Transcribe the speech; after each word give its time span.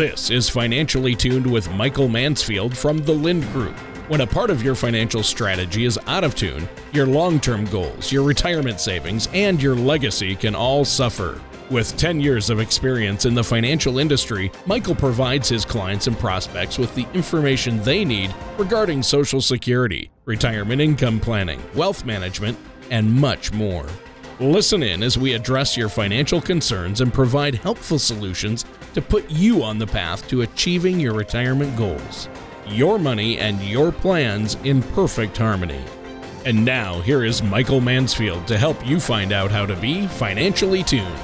This 0.00 0.30
is 0.30 0.48
Financially 0.48 1.14
Tuned 1.14 1.44
with 1.44 1.70
Michael 1.72 2.08
Mansfield 2.08 2.74
from 2.74 2.96
the 3.04 3.12
Lynd 3.12 3.44
Group. 3.52 3.76
When 4.08 4.22
a 4.22 4.26
part 4.26 4.48
of 4.48 4.62
your 4.62 4.74
financial 4.74 5.22
strategy 5.22 5.84
is 5.84 5.98
out 6.06 6.24
of 6.24 6.34
tune, 6.34 6.66
your 6.94 7.04
long 7.04 7.38
term 7.38 7.66
goals, 7.66 8.10
your 8.10 8.22
retirement 8.22 8.80
savings, 8.80 9.28
and 9.34 9.60
your 9.60 9.74
legacy 9.74 10.34
can 10.34 10.54
all 10.54 10.86
suffer. 10.86 11.38
With 11.68 11.98
10 11.98 12.18
years 12.18 12.48
of 12.48 12.60
experience 12.60 13.26
in 13.26 13.34
the 13.34 13.44
financial 13.44 13.98
industry, 13.98 14.50
Michael 14.64 14.94
provides 14.94 15.50
his 15.50 15.66
clients 15.66 16.06
and 16.06 16.18
prospects 16.18 16.78
with 16.78 16.94
the 16.94 17.06
information 17.12 17.82
they 17.82 18.02
need 18.02 18.34
regarding 18.56 19.02
Social 19.02 19.42
Security, 19.42 20.10
retirement 20.24 20.80
income 20.80 21.20
planning, 21.20 21.60
wealth 21.74 22.06
management, 22.06 22.56
and 22.90 23.12
much 23.12 23.52
more. 23.52 23.84
Listen 24.40 24.82
in 24.82 25.02
as 25.02 25.18
we 25.18 25.34
address 25.34 25.76
your 25.76 25.90
financial 25.90 26.40
concerns 26.40 27.02
and 27.02 27.12
provide 27.12 27.56
helpful 27.56 27.98
solutions 27.98 28.64
to 28.94 29.02
put 29.02 29.30
you 29.30 29.62
on 29.62 29.78
the 29.78 29.86
path 29.86 30.28
to 30.28 30.42
achieving 30.42 30.98
your 30.98 31.14
retirement 31.14 31.76
goals. 31.76 32.28
Your 32.66 32.98
money 32.98 33.38
and 33.38 33.60
your 33.62 33.92
plans 33.92 34.56
in 34.64 34.82
perfect 34.82 35.36
harmony. 35.36 35.84
And 36.44 36.64
now, 36.64 37.00
here 37.00 37.24
is 37.24 37.42
Michael 37.42 37.80
Mansfield 37.80 38.46
to 38.46 38.56
help 38.56 38.86
you 38.86 38.98
find 38.98 39.32
out 39.32 39.50
how 39.50 39.66
to 39.66 39.76
be 39.76 40.06
financially 40.06 40.82
tuned. 40.82 41.18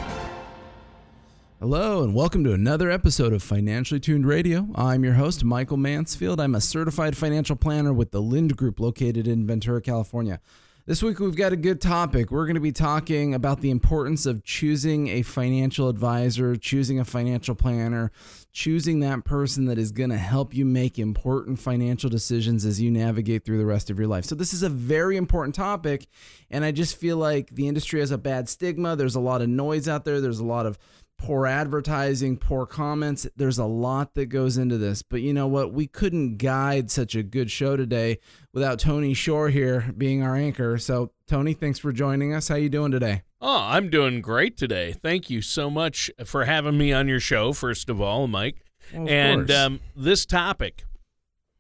Hello, 1.59 2.05
and 2.05 2.15
welcome 2.15 2.45
to 2.45 2.53
another 2.53 2.91
episode 2.91 3.33
of 3.33 3.43
Financially 3.43 3.99
Tuned 3.99 4.27
Radio. 4.27 4.69
I'm 4.75 5.03
your 5.03 5.15
host, 5.15 5.43
Michael 5.43 5.79
Mansfield. 5.79 6.39
I'm 6.39 6.55
a 6.55 6.61
certified 6.61 7.17
financial 7.17 7.57
planner 7.57 7.95
with 7.95 8.11
the 8.11 8.21
Lynd 8.21 8.59
Group 8.59 8.79
located 8.79 9.27
in 9.27 9.47
Ventura, 9.47 9.81
California. 9.81 10.41
This 10.89 11.03
week, 11.03 11.19
we've 11.19 11.35
got 11.35 11.53
a 11.53 11.57
good 11.57 11.81
topic. 11.81 12.31
We're 12.31 12.47
going 12.47 12.55
to 12.55 12.61
be 12.61 12.71
talking 12.71 13.35
about 13.35 13.61
the 13.61 13.71
importance 13.71 14.25
of 14.25 14.45
choosing 14.45 15.09
a 15.09 15.23
financial 15.23 15.89
advisor, 15.89 16.55
choosing 16.55 17.01
a 17.01 17.05
financial 17.05 17.57
planner, 17.57 18.13
choosing 18.53 19.01
that 19.01 19.25
person 19.25 19.65
that 19.65 19.79
is 19.79 19.91
going 19.91 20.11
to 20.11 20.17
help 20.17 20.55
you 20.55 20.65
make 20.65 20.97
important 20.97 21.59
financial 21.59 22.09
decisions 22.09 22.65
as 22.65 22.81
you 22.81 22.93
navigate 22.93 23.45
through 23.45 23.59
the 23.59 23.67
rest 23.67 23.91
of 23.91 23.99
your 23.99 24.07
life. 24.07 24.27
So, 24.27 24.37
this 24.37 24.55
is 24.55 24.63
a 24.63 24.69
very 24.69 25.17
important 25.17 25.57
topic. 25.57 26.07
And 26.53 26.65
I 26.65 26.71
just 26.71 26.95
feel 26.95 27.17
like 27.17 27.51
the 27.51 27.67
industry 27.67 27.99
has 27.99 28.13
a 28.13 28.19
bad 28.19 28.49
stigma. 28.49 28.95
There's 28.95 29.17
a 29.17 29.21
lot 29.21 29.43
of 29.43 29.49
noise 29.49 29.89
out 29.89 30.05
there, 30.05 30.21
there's 30.21 30.39
a 30.39 30.45
lot 30.45 30.67
of 30.67 30.79
poor 31.19 31.47
advertising, 31.47 32.37
poor 32.37 32.67
comments. 32.67 33.27
There's 33.37 33.59
a 33.59 33.65
lot 33.65 34.15
that 34.15 34.27
goes 34.27 34.57
into 34.57 34.79
this. 34.79 35.03
But 35.03 35.23
you 35.23 35.33
know 35.33 35.47
what? 35.47 35.73
We 35.73 35.87
couldn't 35.87 36.37
guide 36.37 36.91
such 36.91 37.15
a 37.15 37.23
good 37.23 37.51
show 37.51 37.77
today 37.77 38.19
without 38.53 38.79
Tony 38.79 39.15
Shore 39.15 39.49
here 39.49 39.93
being 39.97 40.23
our 40.23 40.37
anchor. 40.37 40.79
So, 40.79 41.13
Tony, 41.27 41.55
thanks 41.55 41.79
for 41.79 41.93
joining 41.93 42.33
us. 42.33 42.49
How 42.49 42.57
you 42.57 42.69
doing 42.69 42.93
today? 42.93 43.23
Oh, 43.41 43.61
I'm 43.63 43.91
doing 43.91 44.21
great 44.21 44.57
today. 44.57 44.93
Thank 44.93 45.29
you 45.29 45.43
so 45.43 45.69
much 45.69 46.11
for 46.25 46.45
having 46.45 46.79
me 46.79 46.93
on 46.93 47.09
your 47.09 47.21
show, 47.21 47.53
first 47.53 47.89
of 47.91 48.01
all, 48.01 48.27
Mike. 48.27 48.57
Well, 48.95 49.09
and 49.09 49.51
um, 49.51 49.81
this 49.95 50.25
topic, 50.25 50.85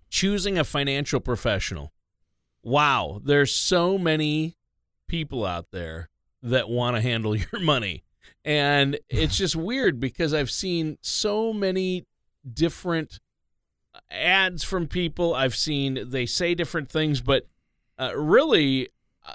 choosing 0.08 0.58
a 0.58 0.64
financial 0.64 1.20
professional. 1.20 1.92
Wow, 2.62 3.20
there's 3.22 3.54
so 3.54 3.98
many 3.98 4.56
people 5.06 5.44
out 5.44 5.66
there 5.70 6.08
that 6.42 6.68
want 6.68 6.96
to 6.96 7.02
handle 7.02 7.36
your 7.36 7.60
money. 7.60 8.04
And 8.46 8.98
it's 9.08 9.36
just 9.36 9.56
weird 9.56 9.98
because 9.98 10.32
I've 10.32 10.52
seen 10.52 10.98
so 11.02 11.52
many 11.52 12.06
different 12.50 13.18
ads 14.08 14.62
from 14.62 14.86
people. 14.86 15.34
I've 15.34 15.56
seen 15.56 15.98
they 16.10 16.26
say 16.26 16.54
different 16.54 16.88
things, 16.88 17.20
but 17.20 17.48
uh, 17.98 18.16
really, 18.16 18.88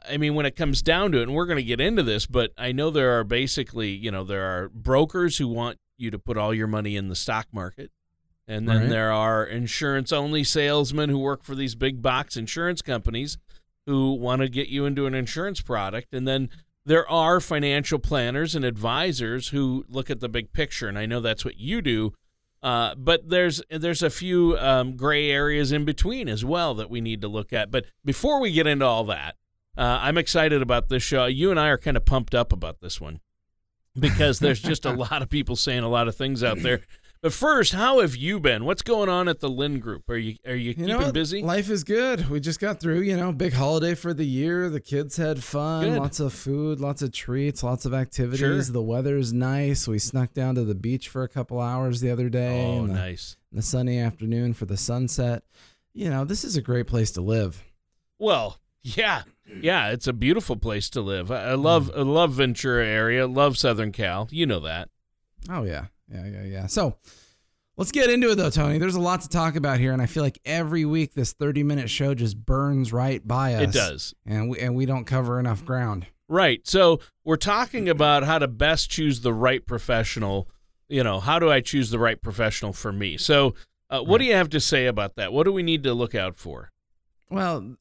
I 0.09 0.15
mean, 0.15 0.33
when 0.33 0.45
it 0.45 0.55
comes 0.55 0.81
down 0.81 1.11
to 1.11 1.19
it, 1.19 1.23
and 1.23 1.33
we're 1.33 1.45
going 1.45 1.57
to 1.57 1.63
get 1.63 1.81
into 1.81 2.03
this, 2.03 2.25
but 2.25 2.51
I 2.57 2.71
know 2.71 2.89
there 2.89 3.19
are 3.19 3.25
basically, 3.25 3.89
you 3.89 4.11
know, 4.11 4.23
there 4.23 4.45
are 4.45 4.69
brokers 4.69 5.37
who 5.37 5.49
want 5.49 5.77
you 5.97 6.09
to 6.09 6.17
put 6.17 6.37
all 6.37 6.53
your 6.53 6.67
money 6.67 6.95
in 6.95 7.09
the 7.09 7.15
stock 7.15 7.47
market. 7.51 7.91
And 8.47 8.67
then 8.67 8.81
Right. 8.81 8.89
there 8.89 9.11
are 9.11 9.45
insurance 9.45 10.13
only 10.13 10.45
salesmen 10.45 11.09
who 11.09 11.19
work 11.19 11.43
for 11.43 11.53
these 11.53 11.75
big 11.75 12.01
box 12.01 12.37
insurance 12.37 12.81
companies 12.81 13.37
who 13.85 14.13
want 14.13 14.41
to 14.41 14.47
get 14.47 14.69
you 14.69 14.85
into 14.85 15.05
an 15.05 15.13
insurance 15.13 15.59
product. 15.59 16.13
And 16.13 16.25
then 16.25 16.49
there 16.85 17.09
are 17.09 17.39
financial 17.39 17.99
planners 17.99 18.55
and 18.55 18.65
advisors 18.65 19.49
who 19.49 19.85
look 19.87 20.09
at 20.09 20.19
the 20.19 20.29
big 20.29 20.53
picture. 20.53 20.87
And 20.87 20.97
I 20.97 21.05
know 21.05 21.19
that's 21.19 21.45
what 21.45 21.57
you 21.57 21.81
do. 21.81 22.13
Uh, 22.63 22.93
but 22.95 23.27
there's 23.27 23.61
there's 23.71 24.03
a 24.03 24.09
few 24.09 24.55
um, 24.59 24.95
gray 24.95 25.31
areas 25.31 25.71
in 25.71 25.83
between 25.83 26.29
as 26.29 26.45
well 26.45 26.75
that 26.75 26.91
we 26.91 27.01
need 27.01 27.21
to 27.21 27.27
look 27.27 27.51
at. 27.51 27.71
But 27.71 27.85
before 28.05 28.39
we 28.39 28.51
get 28.51 28.67
into 28.67 28.85
all 28.85 29.03
that, 29.05 29.35
uh, 29.75 29.99
I'm 30.01 30.17
excited 30.17 30.61
about 30.61 30.89
this 30.89 31.01
show. 31.01 31.25
You 31.25 31.49
and 31.49 31.59
I 31.59 31.69
are 31.69 31.77
kind 31.77 31.97
of 31.97 32.05
pumped 32.05 32.35
up 32.35 32.53
about 32.53 32.79
this 32.79 33.01
one 33.01 33.19
because 33.97 34.39
there's 34.39 34.61
just 34.61 34.85
a 34.85 34.91
lot 34.93 35.23
of 35.23 35.29
people 35.29 35.55
saying 35.55 35.83
a 35.83 35.89
lot 35.89 36.07
of 36.07 36.15
things 36.15 36.43
out 36.43 36.59
there. 36.59 36.81
But 37.21 37.33
first, 37.33 37.73
how 37.73 37.99
have 37.99 38.15
you 38.15 38.39
been? 38.39 38.65
What's 38.65 38.81
going 38.81 39.07
on 39.07 39.27
at 39.27 39.41
the 39.41 39.49
Lynd 39.49 39.83
Group? 39.83 40.09
Are 40.09 40.17
you 40.17 40.37
are 40.43 40.55
you, 40.55 40.69
You 40.69 40.73
keeping 40.73 40.87
know 40.87 41.11
busy? 41.11 41.43
Life 41.43 41.69
is 41.69 41.83
good. 41.83 42.31
We 42.31 42.39
just 42.39 42.59
got 42.59 42.79
through, 42.79 43.01
you 43.01 43.15
know, 43.15 43.31
big 43.31 43.53
holiday 43.53 43.93
for 43.93 44.11
the 44.11 44.25
year. 44.25 44.71
The 44.71 44.79
kids 44.79 45.17
had 45.17 45.43
fun, 45.43 45.83
Good. 45.85 45.99
lots 45.99 46.19
of 46.19 46.33
food, 46.33 46.79
lots 46.79 47.03
of 47.03 47.11
treats, 47.11 47.61
lots 47.61 47.85
of 47.85 47.93
activities. 47.93 48.39
Sure. 48.39 48.61
The 48.63 48.81
weather's 48.81 49.31
nice. 49.31 49.87
We 49.87 49.99
snuck 49.99 50.33
down 50.33 50.55
to 50.55 50.63
the 50.63 50.73
beach 50.73 51.09
for 51.09 51.21
a 51.21 51.29
couple 51.29 51.59
hours 51.59 52.01
the 52.01 52.09
other 52.09 52.27
day. 52.27 52.65
oh, 52.65 52.87
the, 52.87 52.93
nice. 52.93 53.37
the 53.51 53.61
sunny 53.61 53.99
afternoon 53.99 54.55
for 54.55 54.65
the 54.65 54.77
sunset. 54.77 55.43
You 55.93 56.09
know, 56.09 56.25
this 56.25 56.43
is 56.43 56.57
a 56.57 56.61
great 56.61 56.87
place 56.87 57.11
to 57.11 57.21
live. 57.21 57.63
Well, 58.17 58.57
yeah, 58.81 59.23
yeah, 59.61 59.89
it's 59.89 60.07
a 60.07 60.13
beautiful 60.13 60.55
place 60.55 60.89
to 60.91 61.01
live. 61.01 61.31
I, 61.31 61.49
I 61.49 61.53
love 61.53 61.91
hmm. 61.93 61.99
I 61.99 62.01
love 62.01 62.31
Ventura 62.33 62.83
area. 62.87 63.27
Love 63.27 63.59
Southern 63.59 63.91
Cal. 63.91 64.27
You 64.31 64.47
know 64.47 64.61
that. 64.61 64.89
Oh 65.49 65.63
yeah, 65.63 65.85
yeah, 66.11 66.25
yeah, 66.25 66.43
yeah. 66.43 66.67
So 66.67 66.95
let's 67.77 67.91
get 67.91 68.09
into 68.09 68.31
it 68.31 68.35
though, 68.35 68.49
Tony. 68.49 68.77
There's 68.77 68.95
a 68.95 68.99
lot 69.01 69.21
to 69.21 69.29
talk 69.29 69.55
about 69.55 69.79
here, 69.79 69.93
and 69.93 70.01
I 70.01 70.05
feel 70.05 70.23
like 70.23 70.39
every 70.45 70.85
week 70.85 71.13
this 71.13 71.33
30 71.33 71.63
minute 71.63 71.89
show 71.89 72.13
just 72.13 72.37
burns 72.37 72.91
right 72.91 73.25
by 73.25 73.55
us. 73.55 73.63
It 73.63 73.71
does. 73.71 74.13
and 74.25 74.49
we 74.49 74.59
and 74.59 74.75
we 74.75 74.85
don't 74.85 75.05
cover 75.05 75.39
enough 75.39 75.65
ground. 75.65 76.07
Right. 76.27 76.65
So 76.65 77.01
we're 77.25 77.35
talking 77.35 77.89
about 77.89 78.23
how 78.23 78.39
to 78.39 78.47
best 78.47 78.89
choose 78.89 79.19
the 79.21 79.33
right 79.33 79.65
professional. 79.65 80.47
You 80.87 81.03
know, 81.03 81.19
how 81.19 81.39
do 81.39 81.51
I 81.51 81.59
choose 81.59 81.89
the 81.89 81.99
right 81.99 82.21
professional 82.21 82.71
for 82.71 82.93
me? 82.93 83.17
So, 83.17 83.53
uh, 83.89 84.01
what 84.01 84.19
do 84.19 84.23
you 84.25 84.33
have 84.33 84.49
to 84.51 84.61
say 84.61 84.85
about 84.85 85.15
that? 85.15 85.33
What 85.33 85.43
do 85.43 85.51
we 85.51 85.63
need 85.63 85.83
to 85.83 85.93
look 85.93 86.15
out 86.15 86.37
for? 86.37 86.69
Well, 87.29 87.75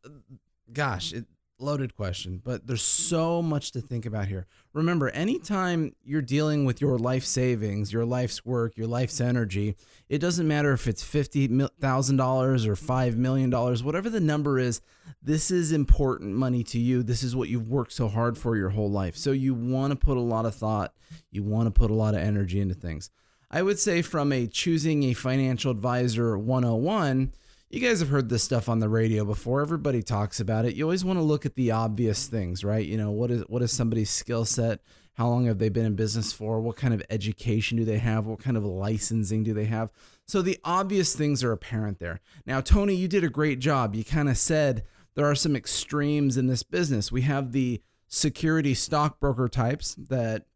gosh, 0.73 1.13
it, 1.13 1.27
loaded 1.61 1.97
question, 1.97 2.41
but 2.45 2.67
there's 2.67 2.83
so 2.83 3.43
much 3.43 3.73
to 3.73 3.81
think 3.81 4.07
about 4.07 4.29
here. 4.29 4.47
Remember, 4.73 5.09
anytime 5.11 5.95
you're 6.05 6.23
dealing 6.23 6.65
with 6.65 6.81
your 6.81 6.99
life 6.99 7.25
savings, 7.25 7.93
your 7.93 8.05
life's 8.05 8.45
work, 8.45 8.77
your 8.77 8.87
life's 8.87 9.21
energy, 9.21 9.77
it 10.09 10.19
doesn't 10.19 10.49
matter 10.49 10.73
if 10.73 10.87
it's 10.87 11.05
$50,000 11.05 11.61
or 11.61 12.75
$5 12.75 13.17
million, 13.17 13.51
whatever 13.51 14.11
the 14.11 14.21
number 14.21 14.59
is, 14.59 14.81
this 15.23 15.51
is 15.51 15.73
important 15.73 16.35
money 16.35 16.65
to 16.65 16.79
you. 16.79 17.03
This 17.03 17.23
is 17.23 17.37
what 17.37 17.49
you've 17.49 17.71
worked 17.71 17.93
so 17.93 18.09
hard 18.09 18.39
for 18.39 18.57
your 18.57 18.71
whole 18.71 18.91
life. 18.91 19.17
So 19.17 19.33
you 19.33 19.55
want 19.55 19.91
to 19.91 19.97
put 19.97 20.17
a 20.17 20.21
lot 20.21 20.47
of 20.47 20.55
thought, 20.55 20.95
you 21.31 21.43
want 21.43 21.67
to 21.67 21.79
put 21.79 21.91
a 21.91 21.95
lot 21.95 22.15
of 22.15 22.21
energy 22.21 22.61
into 22.61 22.75
things. 22.75 23.11
I 23.51 23.63
would 23.63 23.79
say, 23.81 24.01
from 24.01 24.33
a 24.33 24.47
choosing 24.47 25.03
a 25.05 25.13
financial 25.13 25.73
advisor 25.73 26.39
101, 26.39 27.33
you 27.71 27.81
guys 27.81 28.01
have 28.01 28.09
heard 28.09 28.29
this 28.29 28.43
stuff 28.43 28.69
on 28.69 28.81
the 28.81 28.89
radio 28.89 29.25
before. 29.25 29.61
Everybody 29.61 30.03
talks 30.03 30.41
about 30.41 30.65
it. 30.65 30.75
You 30.75 30.85
always 30.85 31.05
want 31.05 31.19
to 31.21 31.23
look 31.23 31.47
at 31.47 31.55
the 31.55 31.71
obvious 31.71 32.27
things, 32.27 32.65
right? 32.65 32.85
You 32.85 32.97
know, 32.97 33.13
what 33.13 33.31
is 33.31 33.43
what 33.47 33.63
is 33.63 33.73
somebody's 33.73 34.11
skill 34.11 34.45
set? 34.45 34.81
How 35.15 35.29
long 35.29 35.47
have 35.47 35.59
they 35.59 35.69
been 35.69 35.87
in 35.87 35.95
business 35.95 36.33
for? 36.33 36.61
What 36.61 36.77
kind 36.77 36.93
of 36.93 37.03
education 37.11 37.77
do 37.77 37.85
they 37.85 37.99
have? 37.99 38.27
What 38.27 38.41
kind 38.41 38.57
of 38.57 38.65
licensing 38.65 39.45
do 39.45 39.55
they 39.55 39.67
have? 39.67 39.91
So 40.27 40.43
the 40.43 40.59
obvious 40.65 41.15
things 41.15 41.45
are 41.45 41.53
apparent 41.53 42.01
there. 42.01 42.21
Now, 42.45 42.61
Tony, 42.61 42.95
you 42.95 43.07
did 43.07 43.23
a 43.23 43.29
great 43.29 43.61
job. 43.61 43.95
You 43.95 44.05
kind 44.05 44.29
of 44.29 44.37
said 44.37 44.83
there 45.15 45.27
are 45.27 45.35
some 45.35 45.55
extremes 45.55 46.37
in 46.37 46.49
this 46.49 46.63
business. 46.63 47.13
We 47.13 47.23
have 47.23 47.53
the 47.53 47.83
security 48.09 48.75
stockbroker 48.75 49.49
types 49.49 49.95
that 49.95 50.47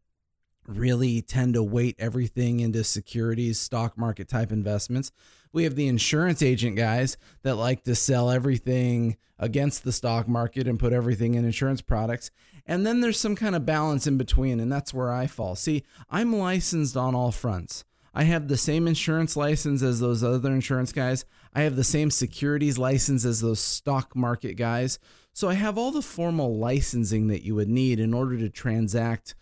really 0.67 1.21
tend 1.21 1.53
to 1.53 1.63
weight 1.63 1.95
everything 1.99 2.59
into 2.59 2.83
securities, 2.83 3.59
stock 3.59 3.97
market 3.97 4.27
type 4.27 4.51
investments. 4.51 5.11
We 5.55 5.63
have 5.63 5.75
the 5.75 5.87
insurance 5.87 6.41
agent 6.41 6.75
guys 6.75 7.15
that 7.43 7.55
like 7.55 7.85
to 7.85 7.95
sell 7.95 8.29
everything 8.29 9.15
against 9.39 9.85
the 9.85 9.93
stock 9.93 10.27
market 10.27 10.67
and 10.67 10.77
put 10.77 10.91
everything 10.91 11.35
in 11.35 11.45
insurance 11.45 11.81
products. 11.81 12.29
And 12.65 12.85
then 12.85 12.99
there's 12.99 13.17
some 13.17 13.37
kind 13.37 13.55
of 13.55 13.65
balance 13.65 14.05
in 14.05 14.17
between, 14.17 14.59
and 14.59 14.69
that's 14.69 14.93
where 14.93 15.13
I 15.13 15.27
fall. 15.27 15.55
See, 15.55 15.85
I'm 16.09 16.35
licensed 16.35 16.97
on 16.97 17.15
all 17.15 17.31
fronts. 17.31 17.85
I 18.13 18.23
have 18.23 18.49
the 18.49 18.57
same 18.57 18.85
insurance 18.85 19.37
license 19.37 19.81
as 19.81 20.01
those 20.01 20.25
other 20.25 20.51
insurance 20.51 20.91
guys. 20.91 21.23
I 21.53 21.61
have 21.61 21.77
the 21.77 21.85
same 21.85 22.11
securities 22.11 22.77
license 22.77 23.23
as 23.23 23.39
those 23.39 23.61
stock 23.61 24.13
market 24.13 24.55
guys. 24.55 24.99
So 25.31 25.47
I 25.47 25.53
have 25.53 25.77
all 25.77 25.91
the 25.91 26.01
formal 26.01 26.57
licensing 26.57 27.27
that 27.27 27.43
you 27.43 27.55
would 27.55 27.69
need 27.69 28.01
in 28.01 28.13
order 28.13 28.37
to 28.39 28.49
transact 28.49 29.35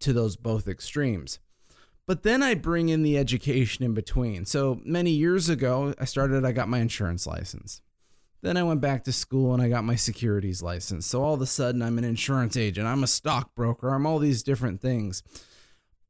to 0.00 0.12
those 0.12 0.34
both 0.34 0.66
extremes. 0.66 1.38
But 2.06 2.22
then 2.22 2.42
I 2.42 2.54
bring 2.54 2.90
in 2.90 3.02
the 3.02 3.16
education 3.16 3.84
in 3.84 3.94
between. 3.94 4.44
So 4.44 4.80
many 4.84 5.10
years 5.10 5.48
ago, 5.48 5.94
I 5.98 6.04
started, 6.04 6.44
I 6.44 6.52
got 6.52 6.68
my 6.68 6.80
insurance 6.80 7.26
license. 7.26 7.80
Then 8.42 8.58
I 8.58 8.62
went 8.62 8.82
back 8.82 9.04
to 9.04 9.12
school 9.12 9.54
and 9.54 9.62
I 9.62 9.70
got 9.70 9.84
my 9.84 9.96
securities 9.96 10.62
license. 10.62 11.06
So 11.06 11.22
all 11.22 11.32
of 11.32 11.40
a 11.40 11.46
sudden, 11.46 11.80
I'm 11.80 11.96
an 11.96 12.04
insurance 12.04 12.58
agent, 12.58 12.86
I'm 12.86 13.02
a 13.02 13.06
stockbroker, 13.06 13.88
I'm 13.88 14.04
all 14.04 14.18
these 14.18 14.42
different 14.42 14.82
things. 14.82 15.22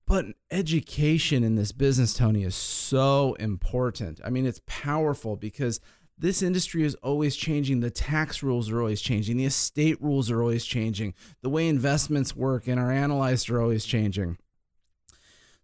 But 0.04 0.26
education 0.50 1.44
in 1.44 1.54
this 1.54 1.70
business, 1.70 2.12
Tony, 2.12 2.42
is 2.42 2.56
so 2.56 3.34
important. 3.34 4.20
I 4.24 4.30
mean, 4.30 4.46
it's 4.46 4.60
powerful 4.66 5.36
because 5.36 5.80
this 6.18 6.42
industry 6.42 6.82
is 6.82 6.94
always 6.96 7.36
changing. 7.36 7.80
The 7.80 7.90
tax 7.90 8.42
rules 8.42 8.68
are 8.70 8.80
always 8.80 9.00
changing. 9.00 9.36
The 9.36 9.46
estate 9.46 10.02
rules 10.02 10.30
are 10.30 10.42
always 10.42 10.64
changing. 10.64 11.14
The 11.40 11.48
way 11.48 11.68
investments 11.68 12.36
work 12.36 12.66
and 12.66 12.78
are 12.78 12.90
analyzed 12.90 13.48
are 13.48 13.60
always 13.60 13.84
changing. 13.84 14.38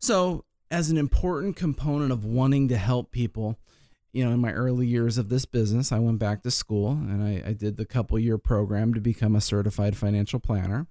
So, 0.01 0.45
as 0.71 0.91
an 0.91 0.97
important 0.97 1.57
component 1.57 2.11
of 2.11 2.25
wanting 2.25 2.69
to 2.69 2.77
help 2.77 3.11
people, 3.11 3.59
you 4.13 4.25
know, 4.25 4.33
in 4.33 4.41
my 4.41 4.53
early 4.53 4.87
years 4.87 5.19
of 5.19 5.29
this 5.29 5.45
business, 5.45 5.93
I 5.93 5.99
went 5.99 6.19
back 6.19 6.43
to 6.43 6.51
school 6.51 6.93
and 6.93 7.23
I, 7.23 7.51
I 7.51 7.53
did 7.53 7.77
the 7.77 7.85
couple 7.85 8.19
year 8.19 8.39
program 8.39 8.95
to 8.95 9.01
become 9.01 9.37
a 9.37 9.41
certified 9.41 9.97
financial 9.97 10.41
planner. 10.41 10.87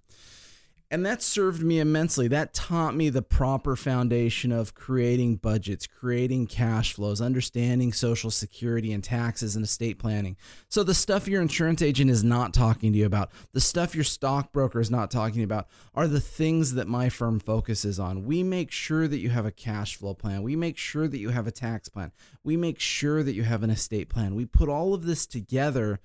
And 0.91 1.05
that 1.05 1.21
served 1.21 1.61
me 1.61 1.79
immensely. 1.79 2.27
That 2.27 2.51
taught 2.51 2.95
me 2.95 3.09
the 3.09 3.21
proper 3.21 3.75
foundation 3.75 4.51
of 4.51 4.73
creating 4.73 5.35
budgets, 5.35 5.85
creating 5.85 6.47
cash 6.47 6.93
flows, 6.93 7.21
understanding 7.21 7.93
social 7.93 8.31
security 8.31 8.91
and 8.91 9.03
taxes 9.03 9.55
and 9.55 9.63
estate 9.63 9.99
planning. 9.99 10.35
So, 10.67 10.81
the 10.81 10.95
stuff 10.95 11.27
your 11.27 11.43
insurance 11.43 11.83
agent 11.83 12.09
is 12.09 12.23
not 12.23 12.55
talking 12.55 12.91
to 12.93 12.97
you 12.97 13.05
about, 13.05 13.29
the 13.53 13.61
stuff 13.61 13.93
your 13.93 14.03
stockbroker 14.03 14.79
is 14.79 14.89
not 14.89 15.11
talking 15.11 15.43
about, 15.43 15.67
are 15.93 16.07
the 16.07 16.19
things 16.19 16.73
that 16.73 16.87
my 16.87 17.09
firm 17.09 17.39
focuses 17.39 17.99
on. 17.99 18.25
We 18.25 18.41
make 18.41 18.71
sure 18.71 19.07
that 19.07 19.19
you 19.19 19.29
have 19.29 19.45
a 19.45 19.51
cash 19.51 19.95
flow 19.95 20.15
plan. 20.15 20.41
We 20.41 20.55
make 20.55 20.77
sure 20.77 21.07
that 21.07 21.19
you 21.19 21.29
have 21.29 21.45
a 21.45 21.51
tax 21.51 21.87
plan. 21.87 22.11
We 22.43 22.57
make 22.57 22.79
sure 22.79 23.21
that 23.21 23.35
you 23.35 23.43
have 23.43 23.61
an 23.61 23.69
estate 23.69 24.09
plan. 24.09 24.33
We 24.33 24.47
put 24.47 24.69
all 24.69 24.95
of 24.95 25.05
this 25.05 25.27
together 25.27 25.99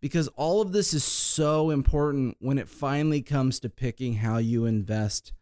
because 0.00 0.28
all 0.28 0.60
of 0.60 0.72
this 0.72 0.94
is 0.94 1.04
so 1.04 1.70
important 1.70 2.36
when 2.40 2.58
it 2.58 2.68
finally 2.68 3.22
comes 3.22 3.60
to 3.60 3.68
picking 3.68 4.14
how 4.14 4.38
you 4.38 4.64
invest 4.64 5.32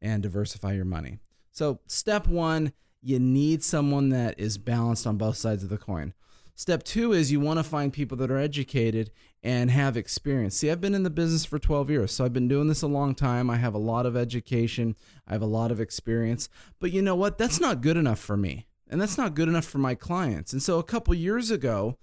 and 0.00 0.22
diversify 0.22 0.72
your 0.72 0.84
money. 0.84 1.18
So, 1.52 1.80
step 1.86 2.26
one, 2.26 2.72
you 3.02 3.18
need 3.18 3.62
someone 3.62 4.10
that 4.10 4.38
is 4.38 4.58
balanced 4.58 5.06
on 5.06 5.16
both 5.16 5.36
sides 5.36 5.62
of 5.62 5.68
the 5.68 5.78
coin. 5.78 6.14
Step 6.54 6.82
two 6.82 7.12
is 7.12 7.32
you 7.32 7.40
want 7.40 7.58
to 7.58 7.62
find 7.62 7.90
people 7.90 8.18
that 8.18 8.30
are 8.30 8.36
educated 8.36 9.10
and 9.42 9.70
have 9.70 9.96
experience. 9.96 10.56
See, 10.56 10.70
I've 10.70 10.80
been 10.80 10.94
in 10.94 11.04
the 11.04 11.10
business 11.10 11.46
for 11.46 11.58
12 11.58 11.88
years, 11.88 12.12
so 12.12 12.24
I've 12.24 12.34
been 12.34 12.48
doing 12.48 12.68
this 12.68 12.82
a 12.82 12.86
long 12.86 13.14
time. 13.14 13.48
I 13.48 13.56
have 13.56 13.72
a 13.72 13.78
lot 13.78 14.04
of 14.04 14.14
education, 14.14 14.94
I 15.26 15.32
have 15.32 15.42
a 15.42 15.46
lot 15.46 15.70
of 15.70 15.80
experience. 15.80 16.50
But 16.78 16.92
you 16.92 17.00
know 17.00 17.14
what? 17.14 17.38
That's 17.38 17.60
not 17.60 17.80
good 17.80 17.96
enough 17.96 18.18
for 18.18 18.36
me, 18.36 18.66
and 18.88 19.00
that's 19.00 19.16
not 19.16 19.34
good 19.34 19.48
enough 19.48 19.64
for 19.64 19.78
my 19.78 19.94
clients. 19.94 20.52
And 20.52 20.62
so, 20.62 20.78
a 20.78 20.84
couple 20.84 21.14
years 21.14 21.50
ago, 21.50 21.96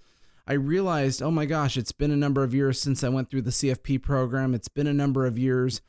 I 0.48 0.54
realized, 0.54 1.22
oh 1.22 1.30
my 1.30 1.44
gosh, 1.44 1.76
it's 1.76 1.92
been 1.92 2.10
a 2.10 2.16
number 2.16 2.42
of 2.42 2.54
years 2.54 2.80
since 2.80 3.04
I 3.04 3.10
went 3.10 3.28
through 3.28 3.42
the 3.42 3.50
CFP 3.50 4.02
program. 4.02 4.54
It's 4.54 4.68
been 4.68 4.86
a 4.86 4.94
number 4.94 5.26
of 5.26 5.36
years 5.36 5.82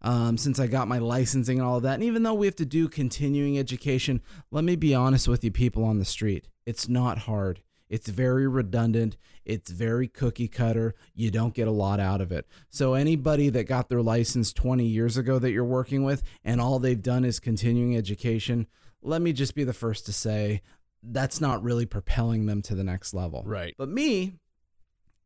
um, 0.00 0.38
since 0.38 0.58
I 0.58 0.68
got 0.68 0.88
my 0.88 0.96
licensing 0.96 1.58
and 1.58 1.68
all 1.68 1.76
of 1.76 1.82
that. 1.82 1.94
And 1.94 2.02
even 2.02 2.22
though 2.22 2.32
we 2.32 2.46
have 2.46 2.56
to 2.56 2.64
do 2.64 2.88
continuing 2.88 3.58
education, 3.58 4.22
let 4.50 4.64
me 4.64 4.74
be 4.74 4.94
honest 4.94 5.28
with 5.28 5.44
you, 5.44 5.52
people 5.52 5.84
on 5.84 5.98
the 5.98 6.06
street, 6.06 6.48
it's 6.64 6.88
not 6.88 7.18
hard. 7.18 7.60
It's 7.90 8.08
very 8.08 8.48
redundant. 8.48 9.18
It's 9.44 9.70
very 9.70 10.08
cookie 10.08 10.48
cutter. 10.48 10.94
You 11.14 11.30
don't 11.30 11.54
get 11.54 11.68
a 11.68 11.72
lot 11.72 12.00
out 12.00 12.22
of 12.22 12.32
it. 12.32 12.46
So, 12.70 12.94
anybody 12.94 13.48
that 13.50 13.64
got 13.64 13.88
their 13.90 14.02
license 14.02 14.52
20 14.52 14.84
years 14.84 15.16
ago 15.16 15.38
that 15.38 15.52
you're 15.52 15.62
working 15.62 16.02
with 16.02 16.24
and 16.42 16.60
all 16.60 16.78
they've 16.80 17.02
done 17.02 17.24
is 17.24 17.38
continuing 17.38 17.96
education, 17.96 18.66
let 19.02 19.22
me 19.22 19.32
just 19.32 19.54
be 19.54 19.62
the 19.62 19.72
first 19.72 20.04
to 20.06 20.12
say 20.12 20.62
that's 21.12 21.40
not 21.40 21.62
really 21.62 21.86
propelling 21.86 22.46
them 22.46 22.62
to 22.62 22.74
the 22.74 22.84
next 22.84 23.14
level. 23.14 23.42
Right. 23.44 23.74
But 23.78 23.88
me, 23.88 24.34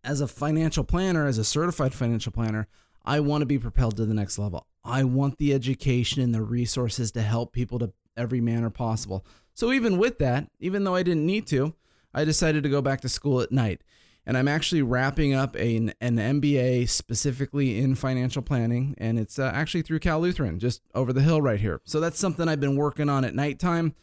as 0.04 0.20
a 0.20 0.28
financial 0.28 0.84
planner, 0.84 1.26
as 1.26 1.38
a 1.38 1.44
certified 1.44 1.94
financial 1.94 2.32
planner, 2.32 2.68
I 3.04 3.20
want 3.20 3.42
to 3.42 3.46
be 3.46 3.58
propelled 3.58 3.96
to 3.96 4.06
the 4.06 4.14
next 4.14 4.38
level. 4.38 4.66
I 4.84 5.04
want 5.04 5.38
the 5.38 5.52
education 5.52 6.22
and 6.22 6.34
the 6.34 6.42
resources 6.42 7.12
to 7.12 7.22
help 7.22 7.52
people 7.52 7.78
to 7.78 7.92
every 8.16 8.40
manner 8.40 8.70
possible. 8.70 9.24
So 9.54 9.72
even 9.72 9.98
with 9.98 10.18
that, 10.18 10.48
even 10.58 10.84
though 10.84 10.94
I 10.94 11.02
didn't 11.02 11.26
need 11.26 11.46
to, 11.48 11.74
I 12.14 12.24
decided 12.24 12.62
to 12.62 12.68
go 12.68 12.82
back 12.82 13.00
to 13.02 13.08
school 13.08 13.40
at 13.40 13.52
night. 13.52 13.82
And 14.26 14.36
I'm 14.36 14.48
actually 14.48 14.82
wrapping 14.82 15.32
up 15.32 15.56
a, 15.56 15.76
an 15.76 15.94
MBA 16.00 16.88
specifically 16.88 17.78
in 17.78 17.94
financial 17.94 18.42
planning, 18.42 18.94
and 18.98 19.18
it's 19.18 19.38
uh, 19.38 19.50
actually 19.54 19.82
through 19.82 20.00
Cal 20.00 20.20
Lutheran, 20.20 20.58
just 20.58 20.82
over 20.94 21.12
the 21.12 21.22
hill 21.22 21.40
right 21.40 21.58
here. 21.58 21.80
So 21.84 22.00
that's 22.00 22.18
something 22.18 22.46
I've 22.46 22.60
been 22.60 22.76
working 22.76 23.08
on 23.08 23.24
at 23.24 23.34
nighttime 23.34 23.94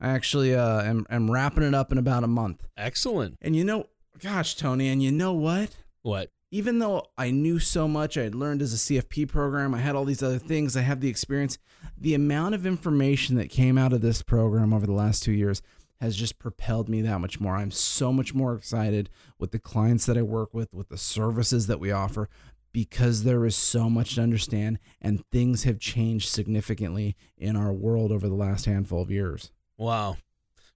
I 0.00 0.08
actually 0.08 0.54
uh, 0.54 0.82
am, 0.82 1.06
am 1.08 1.30
wrapping 1.30 1.62
it 1.62 1.74
up 1.74 1.92
in 1.92 1.98
about 1.98 2.24
a 2.24 2.28
month. 2.28 2.68
Excellent. 2.76 3.38
And 3.40 3.56
you 3.56 3.64
know, 3.64 3.86
gosh, 4.18 4.54
Tony, 4.54 4.88
and 4.88 5.02
you 5.02 5.10
know 5.10 5.32
what? 5.32 5.78
What? 6.02 6.30
Even 6.50 6.78
though 6.78 7.06
I 7.18 7.30
knew 7.30 7.58
so 7.58 7.88
much, 7.88 8.16
I 8.16 8.22
had 8.22 8.34
learned 8.34 8.62
as 8.62 8.72
a 8.72 8.76
CFP 8.76 9.28
program, 9.28 9.74
I 9.74 9.78
had 9.78 9.96
all 9.96 10.04
these 10.04 10.22
other 10.22 10.38
things, 10.38 10.76
I 10.76 10.82
have 10.82 11.00
the 11.00 11.08
experience, 11.08 11.58
the 11.98 12.14
amount 12.14 12.54
of 12.54 12.66
information 12.66 13.36
that 13.36 13.50
came 13.50 13.76
out 13.76 13.92
of 13.92 14.00
this 14.00 14.22
program 14.22 14.72
over 14.72 14.86
the 14.86 14.92
last 14.92 15.22
two 15.22 15.32
years 15.32 15.60
has 16.00 16.14
just 16.14 16.38
propelled 16.38 16.88
me 16.88 17.00
that 17.02 17.20
much 17.20 17.40
more. 17.40 17.56
I'm 17.56 17.70
so 17.70 18.12
much 18.12 18.34
more 18.34 18.54
excited 18.54 19.10
with 19.38 19.50
the 19.50 19.58
clients 19.58 20.06
that 20.06 20.18
I 20.18 20.22
work 20.22 20.52
with, 20.52 20.72
with 20.72 20.88
the 20.88 20.98
services 20.98 21.66
that 21.66 21.80
we 21.80 21.90
offer, 21.90 22.28
because 22.72 23.24
there 23.24 23.46
is 23.46 23.56
so 23.56 23.88
much 23.88 24.14
to 24.14 24.22
understand 24.22 24.78
and 25.00 25.24
things 25.32 25.64
have 25.64 25.80
changed 25.80 26.28
significantly 26.28 27.16
in 27.38 27.56
our 27.56 27.72
world 27.72 28.12
over 28.12 28.28
the 28.28 28.34
last 28.34 28.66
handful 28.66 29.00
of 29.00 29.10
years. 29.10 29.50
Wow. 29.76 30.16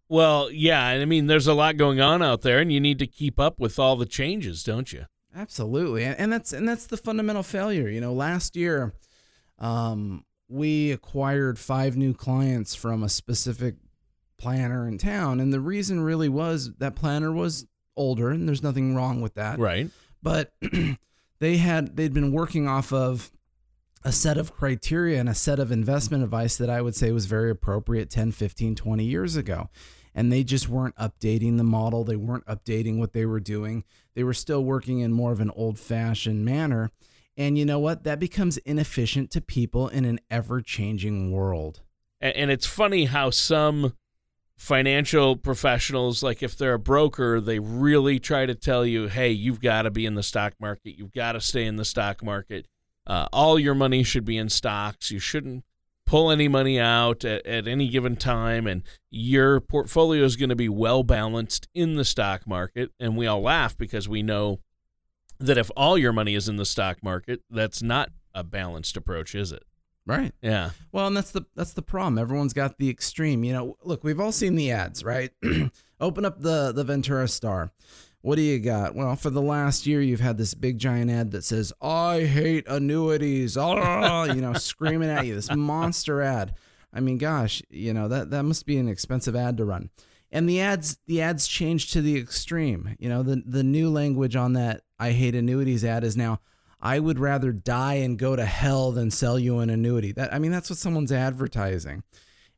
Well, 0.08 0.50
yeah, 0.50 0.84
I 0.84 1.04
mean, 1.04 1.28
there's 1.28 1.46
a 1.46 1.54
lot 1.54 1.76
going 1.76 2.00
on 2.00 2.20
out 2.22 2.42
there, 2.42 2.58
and 2.58 2.72
you 2.72 2.80
need 2.80 2.98
to 2.98 3.06
keep 3.06 3.38
up 3.38 3.60
with 3.60 3.78
all 3.78 3.94
the 3.94 4.06
changes, 4.06 4.64
don't 4.64 4.92
you? 4.92 5.06
Absolutely, 5.34 6.02
and 6.02 6.32
that's 6.32 6.52
and 6.52 6.68
that's 6.68 6.86
the 6.86 6.96
fundamental 6.96 7.44
failure. 7.44 7.88
You 7.88 8.00
know, 8.00 8.12
last 8.12 8.56
year, 8.56 8.92
um, 9.60 10.24
we 10.48 10.90
acquired 10.90 11.60
five 11.60 11.96
new 11.96 12.12
clients 12.12 12.74
from 12.74 13.04
a 13.04 13.08
specific 13.08 13.76
planner 14.36 14.88
in 14.88 14.98
town, 14.98 15.38
and 15.38 15.52
the 15.52 15.60
reason 15.60 16.00
really 16.00 16.28
was 16.28 16.72
that 16.78 16.96
planner 16.96 17.30
was 17.30 17.66
older, 17.96 18.30
and 18.30 18.48
there's 18.48 18.64
nothing 18.64 18.96
wrong 18.96 19.20
with 19.20 19.34
that, 19.34 19.60
right? 19.60 19.88
But 20.20 20.52
they 21.38 21.58
had 21.58 21.96
they'd 21.96 22.12
been 22.12 22.32
working 22.32 22.66
off 22.66 22.92
of 22.92 23.30
a 24.04 24.12
set 24.12 24.38
of 24.38 24.52
criteria 24.52 25.20
and 25.20 25.28
a 25.28 25.34
set 25.34 25.58
of 25.58 25.70
investment 25.70 26.24
advice 26.24 26.56
that 26.56 26.70
I 26.70 26.80
would 26.80 26.94
say 26.94 27.12
was 27.12 27.26
very 27.26 27.50
appropriate 27.50 28.08
10, 28.08 28.32
15, 28.32 28.74
20 28.74 29.04
years 29.04 29.36
ago. 29.36 29.68
And 30.14 30.32
they 30.32 30.42
just 30.42 30.68
weren't 30.68 30.96
updating 30.96 31.56
the 31.56 31.64
model. 31.64 32.02
They 32.02 32.16
weren't 32.16 32.46
updating 32.46 32.98
what 32.98 33.12
they 33.12 33.26
were 33.26 33.40
doing. 33.40 33.84
They 34.14 34.24
were 34.24 34.34
still 34.34 34.64
working 34.64 35.00
in 35.00 35.12
more 35.12 35.32
of 35.32 35.40
an 35.40 35.50
old 35.50 35.78
fashioned 35.78 36.44
manner. 36.44 36.90
And 37.36 37.56
you 37.56 37.64
know 37.64 37.78
what? 37.78 38.04
That 38.04 38.18
becomes 38.18 38.56
inefficient 38.58 39.30
to 39.32 39.40
people 39.40 39.88
in 39.88 40.04
an 40.04 40.18
ever 40.30 40.60
changing 40.62 41.30
world. 41.30 41.80
And 42.20 42.50
it's 42.50 42.66
funny 42.66 43.04
how 43.06 43.30
some 43.30 43.94
financial 44.56 45.36
professionals, 45.36 46.22
like 46.22 46.42
if 46.42 46.56
they're 46.56 46.74
a 46.74 46.78
broker, 46.78 47.40
they 47.40 47.58
really 47.58 48.18
try 48.18 48.44
to 48.44 48.54
tell 48.54 48.84
you, 48.84 49.06
hey, 49.06 49.30
you've 49.30 49.60
got 49.60 49.82
to 49.82 49.90
be 49.90 50.04
in 50.04 50.16
the 50.16 50.22
stock 50.22 50.54
market. 50.60 50.98
You've 50.98 51.12
got 51.12 51.32
to 51.32 51.40
stay 51.40 51.64
in 51.64 51.76
the 51.76 51.84
stock 51.84 52.22
market 52.22 52.66
uh, 53.10 53.26
all 53.32 53.58
your 53.58 53.74
money 53.74 54.04
should 54.04 54.24
be 54.24 54.38
in 54.38 54.48
stocks. 54.48 55.10
You 55.10 55.18
shouldn't 55.18 55.64
pull 56.06 56.30
any 56.30 56.46
money 56.46 56.78
out 56.78 57.24
at, 57.24 57.44
at 57.44 57.66
any 57.66 57.88
given 57.88 58.14
time, 58.14 58.68
and 58.68 58.84
your 59.10 59.58
portfolio 59.58 60.22
is 60.22 60.36
going 60.36 60.48
to 60.50 60.54
be 60.54 60.68
well 60.68 61.02
balanced 61.02 61.66
in 61.74 61.96
the 61.96 62.04
stock 62.04 62.46
market. 62.46 62.92
And 63.00 63.16
we 63.16 63.26
all 63.26 63.42
laugh 63.42 63.76
because 63.76 64.08
we 64.08 64.22
know 64.22 64.60
that 65.40 65.58
if 65.58 65.72
all 65.76 65.98
your 65.98 66.12
money 66.12 66.36
is 66.36 66.48
in 66.48 66.54
the 66.54 66.64
stock 66.64 67.02
market, 67.02 67.40
that's 67.50 67.82
not 67.82 68.10
a 68.32 68.44
balanced 68.44 68.96
approach, 68.96 69.34
is 69.34 69.50
it? 69.50 69.64
Right. 70.06 70.32
Yeah. 70.40 70.70
Well, 70.92 71.08
and 71.08 71.16
that's 71.16 71.32
the 71.32 71.46
that's 71.56 71.72
the 71.72 71.82
problem. 71.82 72.16
Everyone's 72.16 72.52
got 72.52 72.78
the 72.78 72.88
extreme. 72.88 73.42
You 73.42 73.52
know, 73.52 73.76
look, 73.82 74.04
we've 74.04 74.20
all 74.20 74.32
seen 74.32 74.54
the 74.54 74.70
ads, 74.70 75.02
right? 75.02 75.32
Open 76.00 76.24
up 76.24 76.40
the 76.40 76.70
the 76.70 76.84
Ventura 76.84 77.26
Star. 77.26 77.72
What 78.22 78.36
do 78.36 78.42
you 78.42 78.58
got? 78.58 78.94
Well, 78.94 79.16
for 79.16 79.30
the 79.30 79.40
last 79.40 79.86
year, 79.86 80.02
you've 80.02 80.20
had 80.20 80.36
this 80.36 80.52
big 80.52 80.78
giant 80.78 81.10
ad 81.10 81.30
that 81.30 81.42
says, 81.42 81.72
I 81.80 82.24
hate 82.24 82.68
annuities. 82.68 83.56
Oh, 83.56 84.24
you 84.24 84.42
know, 84.42 84.52
screaming 84.54 85.08
at 85.08 85.26
you, 85.26 85.34
this 85.34 85.54
monster 85.54 86.20
ad. 86.20 86.54
I 86.92 87.00
mean, 87.00 87.16
gosh, 87.16 87.62
you 87.70 87.94
know, 87.94 88.08
that, 88.08 88.30
that 88.30 88.42
must 88.42 88.66
be 88.66 88.76
an 88.76 88.88
expensive 88.88 89.34
ad 89.34 89.56
to 89.56 89.64
run. 89.64 89.88
And 90.30 90.48
the 90.48 90.60
ads, 90.60 90.98
the 91.06 91.22
ads 91.22 91.48
changed 91.48 91.92
to 91.94 92.02
the 92.02 92.18
extreme. 92.18 92.94
You 92.98 93.08
know, 93.08 93.22
the, 93.22 93.42
the 93.46 93.64
new 93.64 93.88
language 93.88 94.36
on 94.36 94.52
that 94.52 94.82
I 94.98 95.12
hate 95.12 95.34
annuities 95.34 95.84
ad 95.84 96.04
is 96.04 96.16
now, 96.16 96.40
I 96.80 96.98
would 96.98 97.18
rather 97.18 97.52
die 97.52 97.94
and 97.94 98.18
go 98.18 98.36
to 98.36 98.44
hell 98.44 98.92
than 98.92 99.10
sell 99.10 99.38
you 99.38 99.58
an 99.60 99.70
annuity. 99.70 100.12
That, 100.12 100.32
I 100.32 100.38
mean, 100.38 100.50
that's 100.50 100.68
what 100.68 100.78
someone's 100.78 101.12
advertising. 101.12 102.02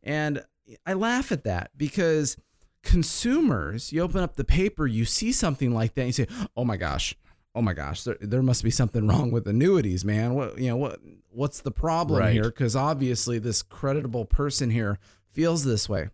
And 0.02 0.42
I 0.84 0.94
laugh 0.94 1.30
at 1.30 1.44
that 1.44 1.70
because– 1.76 2.36
consumers, 2.82 3.92
you 3.92 4.02
open 4.02 4.20
up 4.22 4.36
the 4.36 4.44
paper, 4.44 4.86
you 4.86 5.04
see 5.04 5.32
something 5.32 5.72
like 5.72 5.94
that, 5.94 6.02
and 6.02 6.08
you 6.08 6.12
say, 6.12 6.26
"Oh 6.56 6.64
my 6.64 6.76
gosh, 6.76 7.14
oh 7.54 7.62
my 7.62 7.72
gosh, 7.72 8.04
there, 8.04 8.16
there 8.20 8.42
must 8.42 8.64
be 8.64 8.70
something 8.70 9.06
wrong 9.06 9.30
with 9.30 9.46
annuities, 9.46 10.04
man. 10.04 10.34
What 10.34 10.58
you 10.58 10.68
know 10.68 10.76
what 10.76 11.00
what's 11.30 11.60
the 11.60 11.70
problem 11.70 12.20
right. 12.20 12.32
here? 12.32 12.44
Because 12.44 12.76
obviously 12.76 13.38
this 13.38 13.62
creditable 13.62 14.24
person 14.28 14.70
here 14.70 14.98
feels 15.30 15.64
this 15.64 15.88
way." 15.88 16.10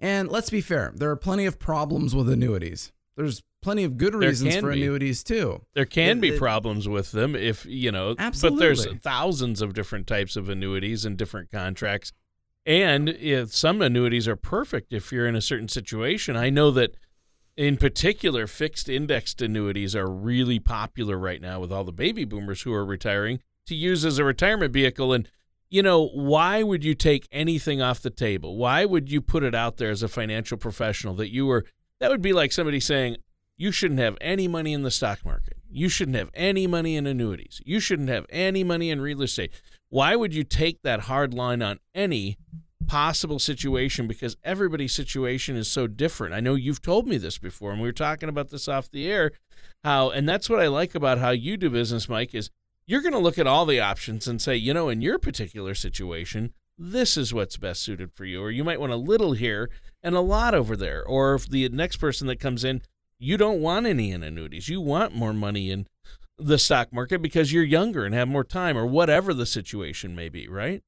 And 0.00 0.28
let's 0.28 0.50
be 0.50 0.60
fair, 0.60 0.92
there 0.94 1.10
are 1.10 1.16
plenty 1.16 1.44
of 1.44 1.58
problems 1.58 2.14
with 2.14 2.28
annuities. 2.30 2.92
There's 3.16 3.42
plenty 3.60 3.82
of 3.82 3.96
good 3.96 4.14
reasons 4.14 4.56
for 4.56 4.70
be. 4.70 4.80
annuities 4.80 5.24
too. 5.24 5.62
There 5.74 5.84
can 5.84 6.18
it, 6.18 6.20
be 6.20 6.28
it, 6.28 6.38
problems 6.38 6.88
with 6.88 7.10
them 7.10 7.34
if 7.34 7.66
you 7.66 7.90
know, 7.90 8.14
absolutely. 8.16 8.58
but 8.58 8.60
there's 8.60 9.00
thousands 9.00 9.60
of 9.60 9.74
different 9.74 10.06
types 10.06 10.36
of 10.36 10.48
annuities 10.48 11.04
and 11.04 11.16
different 11.16 11.50
contracts 11.50 12.12
And 12.68 13.08
if 13.08 13.54
some 13.54 13.80
annuities 13.80 14.28
are 14.28 14.36
perfect 14.36 14.92
if 14.92 15.10
you're 15.10 15.26
in 15.26 15.34
a 15.34 15.40
certain 15.40 15.68
situation. 15.68 16.36
I 16.36 16.50
know 16.50 16.70
that 16.72 16.96
in 17.56 17.78
particular, 17.78 18.46
fixed 18.46 18.90
indexed 18.90 19.40
annuities 19.40 19.96
are 19.96 20.06
really 20.06 20.58
popular 20.58 21.16
right 21.16 21.40
now 21.40 21.60
with 21.60 21.72
all 21.72 21.82
the 21.82 21.92
baby 21.92 22.26
boomers 22.26 22.62
who 22.62 22.72
are 22.74 22.84
retiring 22.84 23.40
to 23.66 23.74
use 23.74 24.04
as 24.04 24.18
a 24.18 24.24
retirement 24.24 24.74
vehicle. 24.74 25.14
And, 25.14 25.26
you 25.70 25.82
know, 25.82 26.08
why 26.08 26.62
would 26.62 26.84
you 26.84 26.94
take 26.94 27.26
anything 27.32 27.80
off 27.80 28.02
the 28.02 28.10
table? 28.10 28.58
Why 28.58 28.84
would 28.84 29.10
you 29.10 29.22
put 29.22 29.44
it 29.44 29.54
out 29.54 29.78
there 29.78 29.90
as 29.90 30.02
a 30.02 30.08
financial 30.08 30.58
professional 30.58 31.14
that 31.14 31.32
you 31.32 31.46
were, 31.46 31.64
that 32.00 32.10
would 32.10 32.22
be 32.22 32.34
like 32.34 32.52
somebody 32.52 32.80
saying, 32.80 33.16
you 33.56 33.72
shouldn't 33.72 34.00
have 34.00 34.18
any 34.20 34.46
money 34.46 34.74
in 34.74 34.82
the 34.82 34.90
stock 34.90 35.24
market. 35.24 35.57
You 35.70 35.88
shouldn't 35.88 36.16
have 36.16 36.30
any 36.34 36.66
money 36.66 36.96
in 36.96 37.06
annuities. 37.06 37.60
You 37.64 37.80
shouldn't 37.80 38.08
have 38.08 38.26
any 38.30 38.64
money 38.64 38.90
in 38.90 39.00
real 39.00 39.22
estate. 39.22 39.52
Why 39.90 40.16
would 40.16 40.34
you 40.34 40.44
take 40.44 40.82
that 40.82 41.00
hard 41.00 41.34
line 41.34 41.62
on 41.62 41.78
any 41.94 42.38
possible 42.88 43.38
situation 43.38 44.08
because 44.08 44.36
everybody's 44.42 44.94
situation 44.94 45.56
is 45.56 45.68
so 45.70 45.86
different. 45.86 46.34
I 46.34 46.40
know 46.40 46.54
you've 46.54 46.82
told 46.82 47.06
me 47.06 47.18
this 47.18 47.38
before, 47.38 47.70
and 47.70 47.80
we 47.80 47.86
were 47.86 47.92
talking 47.92 48.28
about 48.28 48.48
this 48.48 48.66
off 48.66 48.90
the 48.90 49.08
air. 49.08 49.30
How, 49.84 50.10
and 50.10 50.28
that's 50.28 50.50
what 50.50 50.58
I 50.58 50.66
like 50.66 50.94
about 50.94 51.18
how 51.18 51.30
you 51.30 51.56
do 51.56 51.70
business, 51.70 52.08
Mike, 52.08 52.34
is 52.34 52.50
you're 52.86 53.02
going 53.02 53.12
to 53.12 53.18
look 53.18 53.38
at 53.38 53.46
all 53.46 53.66
the 53.66 53.78
options 53.78 54.26
and 54.26 54.40
say, 54.40 54.56
you 54.56 54.74
know, 54.74 54.88
in 54.88 55.02
your 55.02 55.18
particular 55.18 55.74
situation, 55.74 56.54
this 56.78 57.16
is 57.16 57.34
what's 57.34 57.58
best 57.58 57.82
suited 57.82 58.12
for 58.12 58.24
you. 58.24 58.42
Or 58.42 58.50
you 58.50 58.64
might 58.64 58.80
want 58.80 58.92
a 58.92 58.96
little 58.96 59.32
here 59.32 59.68
and 60.02 60.16
a 60.16 60.20
lot 60.20 60.54
over 60.54 60.74
there. 60.74 61.04
Or 61.04 61.34
if 61.34 61.48
the 61.48 61.68
next 61.68 61.98
person 61.98 62.26
that 62.28 62.40
comes 62.40 62.64
in, 62.64 62.80
you 63.18 63.36
don't 63.36 63.60
want 63.60 63.86
any 63.86 64.10
in 64.10 64.22
annuities, 64.22 64.68
you 64.68 64.80
want 64.80 65.14
more 65.14 65.32
money 65.32 65.70
in 65.70 65.86
the 66.38 66.58
stock 66.58 66.92
market 66.92 67.20
because 67.20 67.52
you're 67.52 67.64
younger 67.64 68.04
and 68.04 68.14
have 68.14 68.28
more 68.28 68.44
time, 68.44 68.76
or 68.76 68.86
whatever 68.86 69.34
the 69.34 69.46
situation 69.46 70.14
may 70.14 70.28
be, 70.28 70.48
right? 70.48 70.82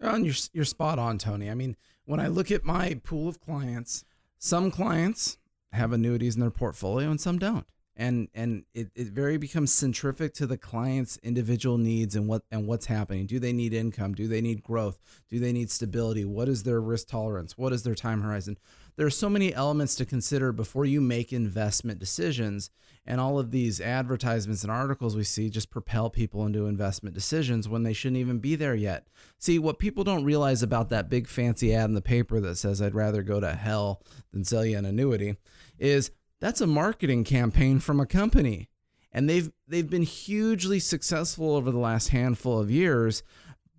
Oh, 0.00 0.14
and 0.14 0.24
you're 0.24 0.34
you're 0.52 0.64
spot 0.64 0.98
on, 0.98 1.18
Tony. 1.18 1.50
I 1.50 1.54
mean, 1.54 1.76
when 2.04 2.20
I 2.20 2.26
look 2.28 2.50
at 2.50 2.64
my 2.64 3.00
pool 3.04 3.28
of 3.28 3.40
clients, 3.40 4.04
some 4.38 4.70
clients 4.70 5.38
have 5.72 5.92
annuities 5.92 6.34
in 6.34 6.40
their 6.40 6.50
portfolio 6.50 7.10
and 7.10 7.20
some 7.20 7.38
don't. 7.38 7.66
And 7.96 8.28
and 8.32 8.64
it, 8.74 8.90
it 8.94 9.08
very 9.08 9.38
becomes 9.38 9.72
centrific 9.72 10.32
to 10.34 10.46
the 10.46 10.56
client's 10.56 11.18
individual 11.22 11.78
needs 11.78 12.14
and 12.14 12.28
what 12.28 12.42
and 12.50 12.66
what's 12.66 12.86
happening. 12.86 13.26
Do 13.26 13.40
they 13.40 13.52
need 13.52 13.74
income? 13.74 14.14
Do 14.14 14.28
they 14.28 14.40
need 14.40 14.62
growth? 14.62 14.98
Do 15.28 15.40
they 15.40 15.52
need 15.52 15.68
stability? 15.70 16.24
What 16.24 16.48
is 16.48 16.62
their 16.62 16.80
risk 16.80 17.08
tolerance? 17.08 17.58
What 17.58 17.72
is 17.72 17.82
their 17.82 17.96
time 17.96 18.22
horizon? 18.22 18.56
There 18.98 19.06
are 19.06 19.10
so 19.10 19.30
many 19.30 19.54
elements 19.54 19.94
to 19.94 20.04
consider 20.04 20.50
before 20.50 20.84
you 20.84 21.00
make 21.00 21.32
investment 21.32 22.00
decisions 22.00 22.68
and 23.06 23.20
all 23.20 23.38
of 23.38 23.52
these 23.52 23.80
advertisements 23.80 24.64
and 24.64 24.72
articles 24.72 25.14
we 25.14 25.22
see 25.22 25.50
just 25.50 25.70
propel 25.70 26.10
people 26.10 26.44
into 26.44 26.66
investment 26.66 27.14
decisions 27.14 27.68
when 27.68 27.84
they 27.84 27.92
shouldn't 27.92 28.18
even 28.18 28.40
be 28.40 28.56
there 28.56 28.74
yet. 28.74 29.06
See, 29.38 29.56
what 29.56 29.78
people 29.78 30.02
don't 30.02 30.24
realize 30.24 30.64
about 30.64 30.88
that 30.88 31.08
big 31.08 31.28
fancy 31.28 31.72
ad 31.72 31.84
in 31.84 31.94
the 31.94 32.02
paper 32.02 32.40
that 32.40 32.56
says, 32.56 32.82
I'd 32.82 32.92
rather 32.92 33.22
go 33.22 33.38
to 33.38 33.54
hell 33.54 34.02
than 34.32 34.42
sell 34.42 34.66
you 34.66 34.76
an 34.76 34.84
annuity, 34.84 35.36
is 35.78 36.10
that's 36.40 36.60
a 36.60 36.66
marketing 36.66 37.22
campaign 37.22 37.78
from 37.78 38.00
a 38.00 38.06
company. 38.06 38.68
And 39.12 39.30
they've 39.30 39.50
they've 39.68 39.88
been 39.88 40.02
hugely 40.02 40.80
successful 40.80 41.54
over 41.54 41.70
the 41.70 41.78
last 41.78 42.08
handful 42.08 42.58
of 42.58 42.68
years 42.68 43.22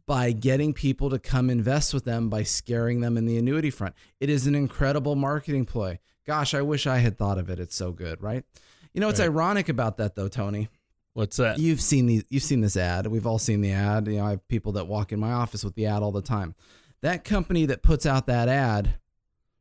by 0.09 0.31
getting 0.31 0.73
people 0.73 1.11
to 1.11 1.19
come 1.19 1.51
invest 1.51 1.93
with 1.93 2.03
them 2.03 2.31
by 2.31 2.41
scaring 2.41 2.99
them 2.99 3.15
in 3.15 3.27
the 3.27 3.37
annuity 3.37 3.69
front. 3.69 3.93
It 4.19 4.27
is 4.27 4.47
an 4.47 4.55
incredible 4.55 5.15
marketing 5.15 5.65
ploy. 5.65 5.99
Gosh, 6.25 6.55
I 6.55 6.63
wish 6.63 6.87
I 6.87 6.97
had 6.97 7.15
thought 7.15 7.37
of 7.37 7.47
it. 7.47 7.59
It's 7.59 7.75
so 7.75 7.91
good, 7.91 8.19
right? 8.19 8.43
You 8.91 9.01
know 9.01 9.05
what's 9.05 9.19
right. 9.19 9.27
ironic 9.27 9.69
about 9.69 9.97
that 9.97 10.15
though, 10.15 10.27
Tony? 10.27 10.67
What's 11.13 11.37
that? 11.37 11.59
You've 11.59 11.79
seen 11.79 12.07
the 12.07 12.25
you've 12.27 12.41
seen 12.41 12.61
this 12.61 12.75
ad. 12.75 13.05
We've 13.05 13.27
all 13.27 13.37
seen 13.37 13.61
the 13.61 13.71
ad. 13.71 14.07
You 14.07 14.17
know, 14.17 14.25
I 14.25 14.29
have 14.31 14.47
people 14.47 14.71
that 14.71 14.87
walk 14.87 15.11
in 15.11 15.19
my 15.19 15.31
office 15.31 15.63
with 15.63 15.75
the 15.75 15.85
ad 15.85 16.01
all 16.01 16.11
the 16.11 16.23
time. 16.23 16.55
That 17.03 17.23
company 17.23 17.67
that 17.67 17.83
puts 17.83 18.07
out 18.07 18.25
that 18.25 18.49
ad 18.49 18.95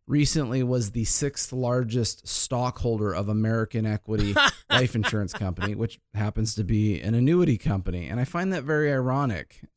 recently 0.08 0.62
was 0.62 0.90
the 0.92 1.04
sixth 1.04 1.52
largest 1.52 2.26
stockholder 2.26 3.12
of 3.12 3.28
American 3.28 3.86
Equity 3.86 4.34
Life 4.70 4.94
Insurance 4.94 5.32
Company, 5.32 5.74
which 5.74 6.00
happens 6.14 6.54
to 6.56 6.64
be 6.64 7.00
an 7.00 7.14
annuity 7.14 7.58
company. 7.58 8.08
And 8.08 8.18
I 8.18 8.24
find 8.24 8.52
that 8.52 8.64
very 8.64 8.92
ironic. 8.92 9.60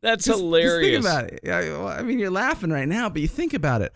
That's 0.00 0.24
just, 0.24 0.26
hilarious. 0.26 1.04
Just 1.04 1.16
think 1.16 1.40
about 1.44 1.64
it. 1.84 1.98
I 1.98 2.02
mean, 2.02 2.18
you're 2.18 2.30
laughing 2.30 2.70
right 2.70 2.88
now, 2.88 3.08
but 3.08 3.22
you 3.22 3.28
think 3.28 3.54
about 3.54 3.82
it. 3.82 3.92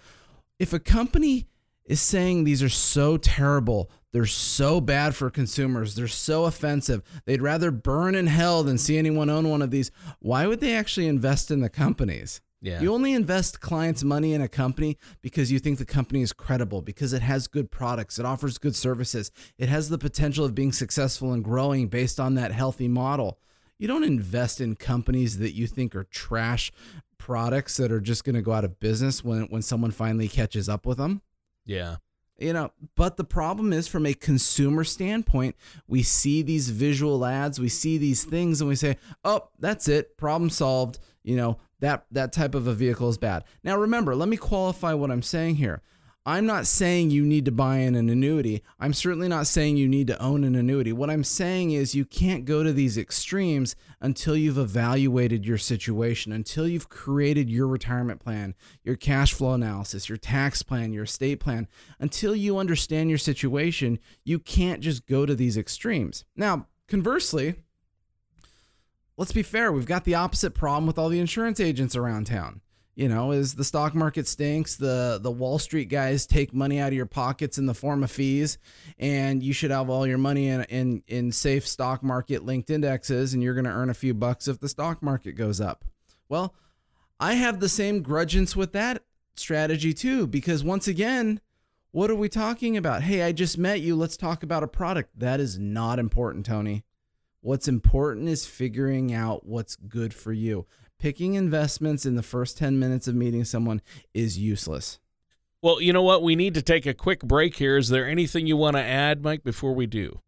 If 0.59 0.73
a 0.73 0.79
company 0.79 1.47
is 1.87 2.01
saying 2.01 2.45
these 2.45 2.63
are 2.63 2.69
so 2.69 3.17
terrible. 3.17 3.91
They're 4.13 4.27
so 4.27 4.81
bad 4.81 5.15
for 5.15 5.31
consumers. 5.31 5.95
They're 5.95 6.09
so 6.09 6.45
offensive. 6.45 7.03
They'd 7.25 7.43
rather 7.43 7.71
burn 7.71 8.15
in 8.15 8.27
hell 8.27 8.63
than 8.63 8.79
see 8.79 8.99
anyone 8.99 9.31
own 9.31 9.49
one 9.49 9.63
of 9.63 9.71
these. 9.71 9.91
Why 10.21 10.47
would 10.47 10.61
they 10.61 10.75
actually 10.75 11.07
invest 11.07 11.51
in 11.51 11.61
the 11.61 11.69
companies? 11.69 12.41
Yeah. 12.67 12.81
You 12.81 12.93
only 12.93 13.13
invest 13.13 13.61
clients' 13.61 14.03
money 14.03 14.35
in 14.35 14.41
a 14.41 14.49
company 14.49 14.99
because 15.23 15.53
you 15.53 15.61
think 15.61 15.79
the 15.79 15.85
company 15.85 16.21
is 16.21 16.33
credible, 16.33 16.83
because 16.83 17.13
it 17.13 17.23
has 17.23 17.47
good 17.47 17.71
products, 17.71 18.19
it 18.19 18.27
offers 18.27 18.59
good 18.59 18.75
services, 18.75 19.31
it 19.57 19.69
has 19.69 19.89
the 19.89 19.99
potential 19.99 20.45
of 20.45 20.53
being 20.53 20.73
successful 20.73 21.33
and 21.33 21.45
growing 21.45 21.87
based 21.87 22.19
on 22.19 22.35
that 22.35 22.51
healthy 22.51 22.89
model. 22.89 23.39
You 23.79 23.87
don't 23.87 24.03
invest 24.03 24.61
in 24.61 24.75
companies 24.75 25.39
that 25.39 25.53
you 25.53 25.69
think 25.69 25.95
are 25.95 26.03
trash 26.03 26.73
products 27.19 27.77
that 27.77 27.93
are 27.93 28.01
just 28.01 28.25
going 28.25 28.35
to 28.35 28.43
go 28.43 28.51
out 28.51 28.65
of 28.65 28.81
business 28.81 29.23
when 29.23 29.43
when 29.43 29.63
someone 29.63 29.93
finally 29.93 30.27
catches 30.27 30.69
up 30.69 30.87
with 30.87 30.99
them. 30.99 31.23
Yeah. 31.67 31.97
You 32.37 32.53
know, 32.53 32.73
but 32.97 33.17
the 33.17 33.25
problem 33.25 33.73
is 33.73 33.87
from 33.87 34.07
a 34.07 34.13
consumer 34.13 34.83
standpoint, 34.83 35.55
we 35.87 36.03
see 36.03 36.43
these 36.43 36.71
visual 36.71 37.25
ads, 37.25 37.61
we 37.61 37.69
see 37.69 37.97
these 37.97 38.25
things 38.25 38.61
and 38.61 38.69
we 38.69 38.75
say, 38.75 38.97
"Oh, 39.25 39.51
that's 39.59 39.87
it, 39.87 40.17
problem 40.17 40.51
solved." 40.51 40.99
You 41.23 41.37
know, 41.37 41.59
that 41.81 42.07
that 42.11 42.33
type 42.33 42.55
of 42.55 42.67
a 42.67 42.73
vehicle 42.73 43.09
is 43.09 43.19
bad. 43.19 43.45
Now 43.63 43.77
remember, 43.77 44.15
let 44.15 44.29
me 44.29 44.37
qualify 44.37 44.95
what 44.95 45.11
I'm 45.11 45.23
saying 45.23 45.57
here. 45.57 45.83
I'm 46.29 46.45
not 46.45 46.67
saying 46.67 47.11
you 47.11 47.25
need 47.25 47.45
to 47.45 47.53
buy 47.53 47.77
in 47.77 47.95
an 47.95 48.11
annuity. 48.11 48.65
I'm 48.81 48.93
certainly 48.93 49.29
not 49.29 49.47
saying 49.47 49.77
you 49.77 49.87
need 49.87 50.09
to 50.09 50.21
own 50.21 50.43
an 50.43 50.57
annuity. 50.57 50.93
What 50.93 51.09
I'm 51.09 51.23
saying 51.23 51.71
is 51.71 51.95
you 51.95 52.05
can't 52.05 52.45
go 52.45 52.65
to 52.65 52.73
these 52.73 52.99
extremes 52.99 53.77
until 54.01 54.37
you've 54.37 54.59
evaluated 54.59 55.47
your 55.47 55.57
situation, 55.57 56.33
until 56.33 56.67
you've 56.67 56.89
created 56.89 57.49
your 57.49 57.69
retirement 57.69 58.19
plan, 58.19 58.57
your 58.83 58.97
cash 58.97 59.35
flow 59.35 59.53
analysis, 59.53 60.09
your 60.09 60.19
tax 60.19 60.65
plan, 60.65 60.93
your 60.93 61.05
estate 61.05 61.39
plan. 61.39 61.69
Until 62.01 62.35
you 62.35 62.59
understand 62.59 63.09
your 63.09 63.19
situation, 63.19 64.01
you 64.25 64.41
can't 64.41 64.81
just 64.81 65.07
go 65.07 65.27
to 65.27 65.35
these 65.37 65.57
extremes. 65.57 66.25
Now, 66.35 66.67
conversely, 66.89 67.55
let's 69.17 69.33
be 69.33 69.43
fair, 69.43 69.73
we've 69.73 69.87
got 69.87 70.05
the 70.05 70.15
opposite 70.15 70.53
problem 70.53 70.87
with 70.87 70.99
all 70.99 71.09
the 71.09 71.21
insurance 71.21 71.61
agents 71.61 71.97
around 71.97 72.27
town 72.27 72.61
you 72.97 73.11
know, 73.11 73.31
is 73.31 73.55
the 73.55 73.63
stock 73.63 73.95
market 73.95 74.27
stinks, 74.27 74.75
the 74.75 75.21
the 75.23 75.31
Wall 75.31 75.59
Street 75.59 75.91
guys 75.91 76.27
take 76.27 76.55
money 76.55 76.81
out 76.81 76.89
of 76.89 76.95
your 76.95 77.05
pockets 77.05 77.59
in 77.59 77.67
the 77.67 77.75
form 77.75 78.03
of 78.03 78.11
fees, 78.11 78.57
and 78.99 79.43
you 79.43 79.53
should 79.53 79.71
have 79.71 79.91
all 79.91 80.07
your 80.07 80.19
money 80.19 80.49
in 80.49 80.63
in, 80.65 81.03
in 81.07 81.31
safe 81.31 81.69
stock 81.69 82.03
market 82.03 82.43
linked 82.43 82.71
indexes, 82.71 83.35
and 83.35 83.43
you're 83.43 83.55
going 83.55 83.67
to 83.67 83.71
earn 83.71 83.91
a 83.91 83.95
few 83.95 84.15
bucks 84.15 84.49
if 84.49 84.59
the 84.59 84.69
stock 84.69 85.03
market 85.03 85.33
goes 85.33 85.61
up. 85.61 85.85
Well, 86.31 86.55
I 87.21 87.35
have 87.35 87.61
the 87.61 87.69
same 87.69 88.01
grudgance 88.01 88.57
with 88.57 88.73
that 88.73 89.05
strategy 89.37 89.93
too, 89.93 90.27
because 90.27 90.65
once 90.65 90.89
again, 90.89 91.43
what 91.91 92.11
are 92.11 92.17
we 92.17 92.31
talking 92.31 92.79
about? 92.79 93.03
Hey, 93.03 93.23
I 93.23 93.33
just 93.33 93.59
met 93.59 93.83
you. 93.83 93.95
Let's 93.95 94.17
talk 94.17 94.43
about 94.43 94.63
a 94.63 94.69
product. 94.69 95.19
That 95.19 95.39
is 95.39 95.59
not 95.59 95.99
important, 95.99 96.47
Tony. 96.47 96.86
What's 97.47 97.69
important 97.69 98.29
is 98.29 98.45
figuring 98.45 99.15
out 99.15 99.47
what's 99.47 99.77
good 99.77 100.13
for 100.13 100.33
you 100.33 100.67
picking 100.99 101.35
investments 101.35 102.05
in 102.05 102.17
the 102.17 102.23
first 102.25 102.59
10 102.59 102.77
minutes 102.77 103.07
of 103.07 103.15
meeting 103.15 103.45
someone 103.45 103.83
is 104.13 104.37
useless. 104.37 104.99
Well, 105.63 105.81
you 105.81 105.93
know 105.93 106.03
what? 106.03 106.25
We 106.25 106.35
need 106.35 106.55
to 106.55 106.63
take 106.63 106.87
a 106.87 106.93
quick 106.95 107.21
break 107.21 107.55
here. 107.55 107.77
Is 107.77 107.89
there 107.89 108.09
anything 108.09 108.49
you 108.49 108.57
want 108.57 108.75
to 108.75 108.83
add, 108.83 109.23
Mike, 109.23 109.45
before 109.45 109.77
we 109.77 109.87
do? 109.87 110.23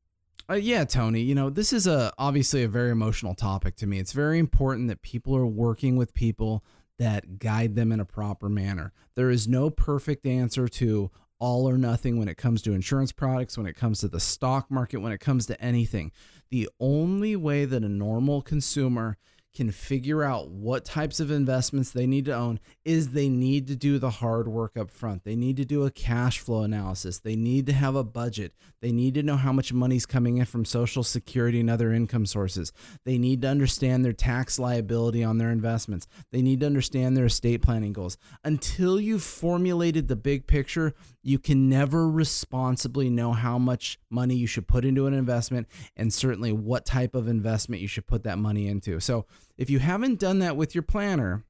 Uh, 0.49 0.55
yeah, 0.55 0.85
Tony. 0.85 1.21
You 1.21 1.35
know, 1.35 1.51
this 1.51 1.73
is 1.73 1.89
a 1.89 2.13
obviously 2.19 2.63
a 2.63 2.69
very 2.69 2.93
emotional 2.93 3.35
topic 3.35 3.75
to 3.79 3.89
me. 3.89 3.99
It's 3.99 4.13
very 4.13 4.39
important 4.39 4.87
that 4.87 5.03
people 5.03 5.35
are 5.35 5.47
working 5.47 5.97
with 5.97 6.15
people 6.15 6.63
that 7.01 7.41
guide 7.41 7.75
them 7.75 7.91
in 7.91 7.99
a 7.99 8.05
proper 8.05 8.49
manner. 8.49 8.93
There 9.17 9.31
is 9.31 9.49
no 9.49 9.71
perfect 9.71 10.25
answer 10.25 10.69
to 10.69 11.11
all 11.39 11.69
or 11.69 11.79
nothing 11.79 12.19
when 12.19 12.29
it 12.29 12.37
comes 12.37 12.63
to 12.63 12.73
insurance 12.73 13.13
products, 13.13 13.57
when 13.57 13.67
it 13.67 13.77
comes 13.77 14.01
to 14.01 14.09
the 14.09 14.21
stock 14.21 14.71
market, 14.71 14.99
when 14.99 15.13
it 15.13 15.21
comes 15.21 15.47
to 15.47 15.61
anything. 15.63 16.13
The 16.51 16.69
only 16.81 17.37
way 17.37 17.65
that 17.65 17.85
a 17.85 17.89
normal 17.89 18.43
consumer 18.43 19.19
can 19.55 19.71
figure 19.73 20.23
out 20.23 20.51
what 20.51 20.85
types 20.85 21.21
of 21.21 21.31
investments 21.31 21.91
they 21.91 22.07
need 22.07 22.25
to 22.27 22.33
own 22.33 22.61
is 22.85 23.11
they 23.11 23.29
need 23.29 23.67
to 23.67 23.75
do 23.75 23.99
the 23.99 24.11
hard 24.11 24.47
work 24.47 24.77
up 24.77 24.91
front. 24.91 25.25
They 25.25 25.35
need 25.35 25.57
to 25.57 25.65
do 25.65 25.85
a 25.85 25.91
cash 25.91 26.39
flow 26.39 26.63
analysis. 26.63 27.19
They 27.19 27.35
need 27.35 27.67
to 27.67 27.73
have 27.73 27.97
a 27.97 28.05
budget. 28.05 28.53
They 28.81 28.93
need 28.93 29.15
to 29.15 29.23
know 29.23 29.37
how 29.37 29.53
much 29.53 29.73
money's 29.73 30.07
coming 30.07 30.37
in 30.37 30.45
from 30.45 30.65
social 30.65 31.03
security 31.03 31.61
and 31.61 31.69
other 31.69 31.93
income 31.93 32.27
sources. 32.27 32.73
They 33.05 33.19
need 33.19 33.43
to 33.43 33.49
understand 33.49 34.05
their 34.05 34.13
tax 34.13 34.59
liability 34.59 35.25
on 35.25 35.39
their 35.39 35.51
investments. 35.51 36.07
They 36.31 36.43
need 36.43 36.61
to 36.61 36.67
understand 36.67 37.17
their 37.17 37.27
estate 37.27 37.63
planning 37.63 37.93
goals. 37.93 38.17
Until 38.45 39.01
you've 39.01 39.23
formulated 39.23 40.09
the 40.09 40.17
big 40.17 40.47
picture, 40.47 40.95
you 41.23 41.39
can 41.39 41.69
never 41.69 42.09
responsibly 42.09 43.11
know 43.11 43.33
how 43.33 43.59
much 43.59 43.99
money 44.09 44.37
you 44.37 44.47
should 44.47 44.69
put 44.69 44.85
into 44.85 45.07
an 45.07 45.15
investment 45.15 45.67
and 45.97 46.15
certainly 46.15 46.53
what 46.53 46.87
type 46.87 47.15
of 47.15 47.27
investment 47.27 47.83
you 47.83 47.89
should 47.89 48.07
put 48.07 48.23
that 48.23 48.39
money 48.39 48.69
into. 48.69 49.01
So, 49.01 49.27
if 49.57 49.69
you 49.71 49.79
haven't 49.79 50.21
done 50.21 50.39
that 50.39 50.57
with 50.57 50.75
your 50.75 50.83
planner, 50.83 51.45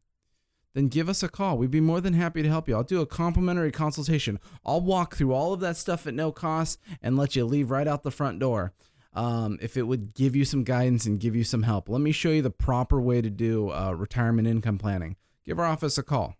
then 0.74 0.88
give 0.88 1.08
us 1.08 1.22
a 1.22 1.28
call. 1.28 1.58
We'd 1.58 1.70
be 1.70 1.80
more 1.80 2.00
than 2.00 2.14
happy 2.14 2.42
to 2.42 2.48
help 2.48 2.68
you. 2.68 2.76
I'll 2.76 2.84
do 2.84 3.00
a 3.00 3.06
complimentary 3.06 3.72
consultation. 3.72 4.38
I'll 4.64 4.80
walk 4.80 5.16
through 5.16 5.32
all 5.32 5.52
of 5.52 5.60
that 5.60 5.76
stuff 5.76 6.06
at 6.06 6.14
no 6.14 6.30
cost 6.30 6.78
and 7.02 7.16
let 7.16 7.34
you 7.34 7.44
leave 7.44 7.70
right 7.70 7.88
out 7.88 8.02
the 8.02 8.10
front 8.10 8.38
door. 8.38 8.72
Um, 9.14 9.58
if 9.60 9.76
it 9.76 9.82
would 9.82 10.14
give 10.14 10.36
you 10.36 10.44
some 10.44 10.64
guidance 10.64 11.06
and 11.06 11.18
give 11.18 11.34
you 11.34 11.42
some 11.42 11.64
help, 11.64 11.88
let 11.88 12.00
me 12.00 12.12
show 12.12 12.30
you 12.30 12.42
the 12.42 12.50
proper 12.50 13.00
way 13.00 13.20
to 13.20 13.30
do 13.30 13.70
uh, 13.70 13.92
retirement 13.92 14.46
income 14.46 14.78
planning. 14.78 15.16
Give 15.44 15.58
our 15.58 15.66
office 15.66 15.98
a 15.98 16.02
call 16.02 16.36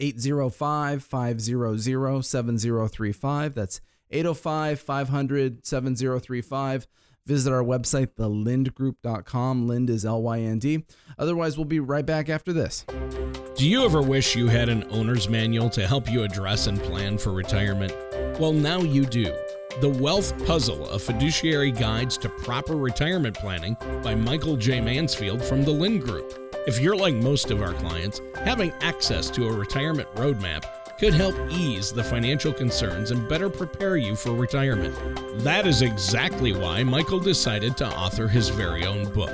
805 0.00 1.04
500 1.04 2.24
7035. 2.24 3.54
That's 3.54 3.80
805 4.10 4.80
500 4.80 5.66
7035. 5.66 6.86
Visit 7.26 7.52
our 7.52 7.62
website, 7.62 8.08
thelyndgroup.com. 8.18 9.68
Lynd 9.68 9.88
is 9.88 10.04
L 10.04 10.22
Y 10.22 10.40
N 10.40 10.58
D. 10.58 10.84
Otherwise, 11.18 11.56
we'll 11.56 11.64
be 11.64 11.80
right 11.80 12.04
back 12.04 12.28
after 12.28 12.52
this. 12.52 12.84
Do 13.54 13.68
you 13.68 13.84
ever 13.84 14.02
wish 14.02 14.34
you 14.34 14.48
had 14.48 14.68
an 14.68 14.84
owner's 14.90 15.28
manual 15.28 15.70
to 15.70 15.86
help 15.86 16.10
you 16.10 16.24
address 16.24 16.66
and 16.66 16.80
plan 16.80 17.18
for 17.18 17.32
retirement? 17.32 17.92
Well, 18.40 18.52
now 18.52 18.80
you 18.80 19.04
do. 19.04 19.32
The 19.80 19.88
Wealth 19.88 20.44
Puzzle, 20.46 20.88
a 20.90 20.98
fiduciary 20.98 21.70
guides 21.70 22.18
to 22.18 22.28
proper 22.28 22.76
retirement 22.76 23.36
planning 23.36 23.76
by 24.02 24.14
Michael 24.14 24.56
J. 24.56 24.80
Mansfield 24.80 25.42
from 25.42 25.64
the 25.64 25.70
Lynd 25.70 26.02
Group. 26.02 26.38
If 26.66 26.80
you're 26.80 26.96
like 26.96 27.14
most 27.14 27.50
of 27.50 27.62
our 27.62 27.72
clients, 27.74 28.20
having 28.36 28.72
access 28.80 29.30
to 29.30 29.48
a 29.48 29.52
retirement 29.52 30.12
roadmap 30.14 30.64
could 31.02 31.14
help 31.14 31.34
ease 31.50 31.90
the 31.90 32.04
financial 32.04 32.52
concerns 32.52 33.10
and 33.10 33.28
better 33.28 33.50
prepare 33.50 33.96
you 33.96 34.14
for 34.14 34.36
retirement. 34.36 34.94
That 35.42 35.66
is 35.66 35.82
exactly 35.82 36.52
why 36.52 36.84
Michael 36.84 37.18
decided 37.18 37.76
to 37.78 37.88
author 37.88 38.28
his 38.28 38.50
very 38.50 38.86
own 38.86 39.12
book. 39.12 39.28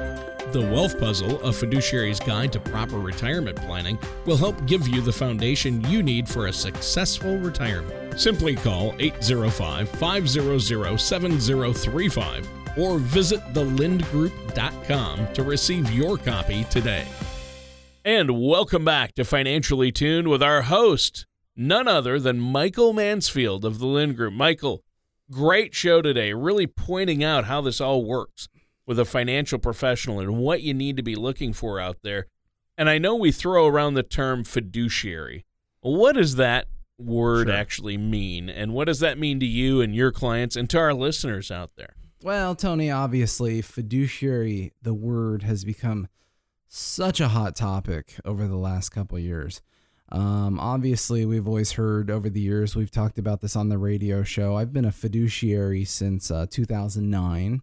The 0.52 0.62
Wealth 0.62 0.98
Puzzle, 0.98 1.38
a 1.42 1.50
fiduciary's 1.50 2.20
guide 2.20 2.54
to 2.54 2.60
proper 2.60 2.98
retirement 2.98 3.58
planning, 3.58 3.98
will 4.24 4.38
help 4.38 4.64
give 4.64 4.88
you 4.88 5.02
the 5.02 5.12
foundation 5.12 5.84
you 5.90 6.02
need 6.02 6.26
for 6.26 6.46
a 6.46 6.52
successful 6.54 7.36
retirement. 7.36 8.18
Simply 8.18 8.56
call 8.56 8.94
805 8.98 9.90
500 9.90 10.98
7035 10.98 12.48
or 12.78 12.98
visit 12.98 13.40
thelyndgroup.com 13.52 15.32
to 15.34 15.42
receive 15.42 15.92
your 15.92 16.16
copy 16.16 16.64
today. 16.70 17.06
And 18.06 18.40
welcome 18.40 18.86
back 18.86 19.14
to 19.16 19.24
Financially 19.26 19.92
Tuned 19.92 20.28
with 20.28 20.42
our 20.42 20.62
host, 20.62 21.26
none 21.58 21.86
other 21.88 22.18
than 22.18 22.38
Michael 22.40 22.92
Mansfield 22.94 23.64
of 23.64 23.78
the 23.80 23.86
Lynd 23.86 24.16
Group. 24.16 24.32
Michael, 24.32 24.82
great 25.30 25.74
show 25.74 26.00
today, 26.00 26.32
really 26.32 26.66
pointing 26.66 27.22
out 27.22 27.44
how 27.46 27.60
this 27.60 27.80
all 27.80 28.04
works 28.04 28.48
with 28.86 28.98
a 28.98 29.04
financial 29.04 29.58
professional 29.58 30.20
and 30.20 30.38
what 30.38 30.62
you 30.62 30.72
need 30.72 30.96
to 30.96 31.02
be 31.02 31.14
looking 31.16 31.52
for 31.52 31.78
out 31.80 31.98
there. 32.02 32.26
And 32.78 32.88
I 32.88 32.96
know 32.98 33.14
we 33.16 33.32
throw 33.32 33.66
around 33.66 33.94
the 33.94 34.02
term 34.02 34.44
fiduciary. 34.44 35.44
What 35.80 36.12
does 36.14 36.36
that 36.36 36.68
word 36.96 37.48
Sure. 37.48 37.56
actually 37.56 37.98
mean? 37.98 38.48
And 38.48 38.72
what 38.72 38.86
does 38.86 39.00
that 39.00 39.18
mean 39.18 39.40
to 39.40 39.46
you 39.46 39.80
and 39.80 39.94
your 39.94 40.12
clients 40.12 40.56
and 40.56 40.70
to 40.70 40.78
our 40.78 40.94
listeners 40.94 41.50
out 41.50 41.72
there? 41.76 41.96
Well, 42.22 42.54
Tony, 42.54 42.90
obviously, 42.90 43.60
fiduciary, 43.62 44.72
the 44.80 44.94
word 44.94 45.42
has 45.42 45.64
become 45.64 46.08
such 46.68 47.20
a 47.20 47.28
hot 47.28 47.54
topic 47.56 48.14
over 48.24 48.46
the 48.48 48.56
last 48.56 48.88
couple 48.90 49.16
of 49.18 49.22
years. 49.22 49.60
Um, 50.10 50.58
obviously, 50.58 51.26
we've 51.26 51.46
always 51.46 51.72
heard 51.72 52.10
over 52.10 52.30
the 52.30 52.40
years, 52.40 52.74
we've 52.74 52.90
talked 52.90 53.18
about 53.18 53.40
this 53.40 53.54
on 53.54 53.68
the 53.68 53.78
radio 53.78 54.22
show. 54.22 54.56
I've 54.56 54.72
been 54.72 54.84
a 54.84 54.92
fiduciary 54.92 55.84
since 55.84 56.30
uh, 56.30 56.46
2009. 56.50 57.60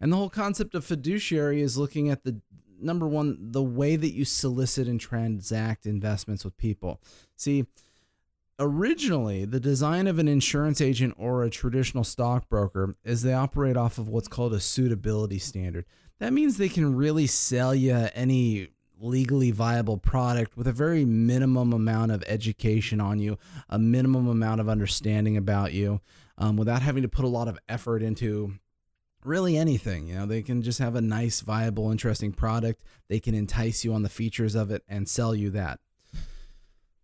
And 0.00 0.12
the 0.12 0.16
whole 0.16 0.30
concept 0.30 0.74
of 0.74 0.84
fiduciary 0.84 1.60
is 1.60 1.76
looking 1.76 2.08
at 2.08 2.22
the 2.22 2.40
number 2.80 3.08
one, 3.08 3.36
the 3.40 3.62
way 3.62 3.96
that 3.96 4.12
you 4.12 4.24
solicit 4.24 4.86
and 4.86 5.00
transact 5.00 5.86
investments 5.86 6.44
with 6.44 6.56
people. 6.56 7.00
See, 7.36 7.66
originally 8.60 9.44
the 9.44 9.60
design 9.60 10.06
of 10.06 10.18
an 10.18 10.28
insurance 10.28 10.80
agent 10.80 11.14
or 11.16 11.44
a 11.44 11.50
traditional 11.50 12.04
stockbroker 12.04 12.94
is 13.04 13.22
they 13.22 13.32
operate 13.32 13.76
off 13.76 13.98
of 13.98 14.08
what's 14.08 14.28
called 14.28 14.52
a 14.52 14.60
suitability 14.60 15.38
standard. 15.38 15.84
That 16.18 16.32
means 16.32 16.56
they 16.56 16.68
can 16.68 16.96
really 16.96 17.26
sell 17.26 17.74
you 17.74 18.08
any 18.14 18.70
legally 19.00 19.50
viable 19.50 19.98
product 19.98 20.56
with 20.56 20.66
a 20.66 20.72
very 20.72 21.04
minimum 21.04 21.72
amount 21.72 22.12
of 22.12 22.24
education 22.26 23.00
on 23.00 23.18
you, 23.18 23.38
a 23.68 23.78
minimum 23.78 24.28
amount 24.28 24.60
of 24.60 24.68
understanding 24.68 25.36
about 25.36 25.72
you, 25.72 26.00
um, 26.36 26.56
without 26.56 26.82
having 26.82 27.02
to 27.02 27.08
put 27.08 27.24
a 27.24 27.28
lot 27.28 27.48
of 27.48 27.58
effort 27.68 28.02
into 28.02 28.54
really 29.24 29.56
anything. 29.56 30.08
You 30.08 30.16
know, 30.16 30.26
they 30.26 30.42
can 30.42 30.62
just 30.62 30.78
have 30.78 30.94
a 30.94 31.00
nice, 31.00 31.40
viable, 31.40 31.90
interesting 31.90 32.32
product. 32.32 32.82
They 33.08 33.20
can 33.20 33.34
entice 33.34 33.84
you 33.84 33.92
on 33.92 34.02
the 34.02 34.08
features 34.08 34.54
of 34.54 34.70
it 34.70 34.82
and 34.88 35.08
sell 35.08 35.34
you 35.34 35.50
that. 35.50 35.80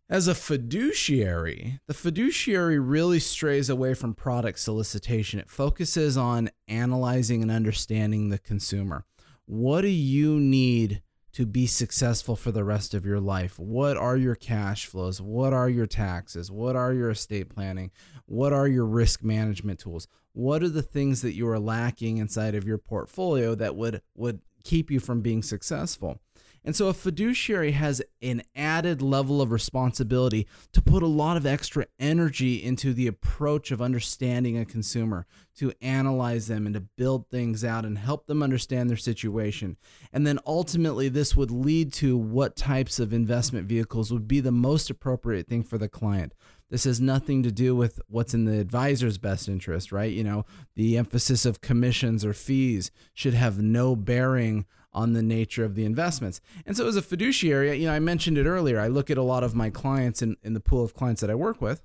As 0.08 0.28
a 0.28 0.34
fiduciary, 0.34 1.80
the 1.86 1.94
fiduciary 1.94 2.78
really 2.78 3.18
strays 3.18 3.70
away 3.70 3.94
from 3.94 4.14
product 4.14 4.58
solicitation. 4.58 5.40
It 5.40 5.48
focuses 5.48 6.16
on 6.16 6.50
analyzing 6.68 7.40
and 7.40 7.50
understanding 7.50 8.28
the 8.28 8.38
consumer. 8.38 9.06
What 9.46 9.80
do 9.80 9.88
you 9.88 10.38
need 10.38 11.02
to 11.34 11.44
be 11.44 11.66
successful 11.66 12.36
for 12.36 12.52
the 12.52 12.64
rest 12.64 12.94
of 12.94 13.04
your 13.04 13.20
life? 13.20 13.58
What 13.58 13.96
are 13.96 14.16
your 14.16 14.36
cash 14.36 14.86
flows? 14.86 15.20
What 15.20 15.52
are 15.52 15.68
your 15.68 15.86
taxes? 15.86 16.50
What 16.50 16.76
are 16.76 16.92
your 16.92 17.10
estate 17.10 17.48
planning? 17.48 17.90
What 18.26 18.52
are 18.52 18.68
your 18.68 18.86
risk 18.86 19.22
management 19.22 19.80
tools? 19.80 20.06
What 20.32 20.62
are 20.62 20.68
the 20.68 20.82
things 20.82 21.22
that 21.22 21.34
you 21.34 21.48
are 21.48 21.58
lacking 21.58 22.18
inside 22.18 22.54
of 22.54 22.66
your 22.66 22.78
portfolio 22.78 23.54
that 23.56 23.76
would 23.76 24.00
would 24.14 24.40
keep 24.62 24.90
you 24.90 25.00
from 25.00 25.20
being 25.20 25.42
successful? 25.42 26.20
And 26.64 26.74
so 26.74 26.88
a 26.88 26.94
fiduciary 26.94 27.72
has 27.72 28.00
an 28.22 28.42
added 28.56 29.02
level 29.02 29.42
of 29.42 29.52
responsibility 29.52 30.46
to 30.72 30.80
put 30.80 31.02
a 31.02 31.06
lot 31.06 31.36
of 31.36 31.44
extra 31.44 31.86
energy 31.98 32.62
into 32.62 32.94
the 32.94 33.06
approach 33.06 33.70
of 33.70 33.82
understanding 33.82 34.56
a 34.56 34.64
consumer, 34.64 35.26
to 35.56 35.72
analyze 35.82 36.48
them 36.48 36.66
and 36.66 36.74
to 36.74 36.80
build 36.80 37.28
things 37.28 37.64
out 37.64 37.84
and 37.84 37.98
help 37.98 38.26
them 38.26 38.42
understand 38.42 38.88
their 38.88 38.96
situation. 38.96 39.76
And 40.12 40.26
then 40.26 40.38
ultimately, 40.46 41.08
this 41.08 41.36
would 41.36 41.50
lead 41.50 41.92
to 41.94 42.16
what 42.16 42.56
types 42.56 42.98
of 42.98 43.12
investment 43.12 43.68
vehicles 43.68 44.12
would 44.12 44.26
be 44.26 44.40
the 44.40 44.50
most 44.50 44.90
appropriate 44.90 45.46
thing 45.46 45.62
for 45.62 45.78
the 45.78 45.88
client. 45.88 46.32
This 46.70 46.84
has 46.84 47.00
nothing 47.00 47.42
to 47.42 47.52
do 47.52 47.76
with 47.76 48.00
what's 48.08 48.34
in 48.34 48.46
the 48.46 48.58
advisor's 48.58 49.18
best 49.18 49.48
interest, 49.48 49.92
right? 49.92 50.10
You 50.10 50.24
know, 50.24 50.44
the 50.74 50.96
emphasis 50.96 51.44
of 51.44 51.60
commissions 51.60 52.24
or 52.24 52.32
fees 52.32 52.90
should 53.12 53.34
have 53.34 53.60
no 53.60 53.94
bearing 53.94 54.64
on 54.94 55.12
the 55.12 55.22
nature 55.22 55.64
of 55.64 55.74
the 55.74 55.84
investments. 55.84 56.40
And 56.64 56.76
so 56.76 56.86
as 56.86 56.96
a 56.96 57.02
fiduciary, 57.02 57.76
you 57.76 57.86
know, 57.86 57.92
I 57.92 57.98
mentioned 57.98 58.38
it 58.38 58.46
earlier, 58.46 58.78
I 58.78 58.88
look 58.88 59.10
at 59.10 59.18
a 59.18 59.22
lot 59.22 59.42
of 59.42 59.54
my 59.54 59.70
clients 59.70 60.22
in, 60.22 60.36
in 60.42 60.54
the 60.54 60.60
pool 60.60 60.84
of 60.84 60.94
clients 60.94 61.20
that 61.20 61.30
I 61.30 61.34
work 61.34 61.60
with. 61.60 61.82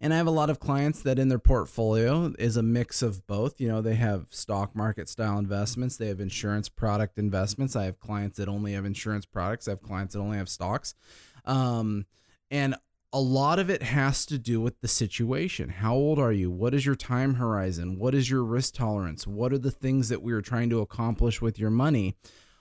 And 0.00 0.12
I 0.12 0.16
have 0.16 0.26
a 0.26 0.32
lot 0.32 0.50
of 0.50 0.60
clients 0.60 1.02
that 1.02 1.18
in 1.18 1.28
their 1.28 1.38
portfolio 1.38 2.34
is 2.38 2.56
a 2.56 2.62
mix 2.62 3.00
of 3.00 3.26
both. 3.26 3.60
You 3.60 3.68
know, 3.68 3.80
they 3.80 3.94
have 3.94 4.26
stock 4.30 4.74
market 4.74 5.08
style 5.08 5.38
investments, 5.38 5.96
they 5.96 6.08
have 6.08 6.20
insurance 6.20 6.68
product 6.68 7.18
investments. 7.18 7.76
I 7.76 7.84
have 7.84 8.00
clients 8.00 8.36
that 8.38 8.48
only 8.48 8.72
have 8.74 8.84
insurance 8.84 9.24
products, 9.24 9.66
I 9.66 9.70
have 9.72 9.82
clients 9.82 10.14
that 10.14 10.20
only 10.20 10.36
have 10.36 10.48
stocks. 10.48 10.94
Um, 11.44 12.06
and 12.50 12.74
a 13.14 13.20
lot 13.20 13.60
of 13.60 13.70
it 13.70 13.84
has 13.84 14.26
to 14.26 14.36
do 14.38 14.60
with 14.60 14.80
the 14.80 14.88
situation. 14.88 15.68
How 15.68 15.94
old 15.94 16.18
are 16.18 16.32
you? 16.32 16.50
What 16.50 16.74
is 16.74 16.84
your 16.84 16.96
time 16.96 17.34
horizon? 17.34 17.96
What 17.96 18.12
is 18.12 18.28
your 18.28 18.42
risk 18.42 18.74
tolerance? 18.74 19.24
What 19.24 19.52
are 19.52 19.58
the 19.58 19.70
things 19.70 20.08
that 20.08 20.20
we 20.20 20.32
are 20.32 20.42
trying 20.42 20.68
to 20.70 20.80
accomplish 20.80 21.40
with 21.40 21.56
your 21.56 21.70
money? 21.70 22.16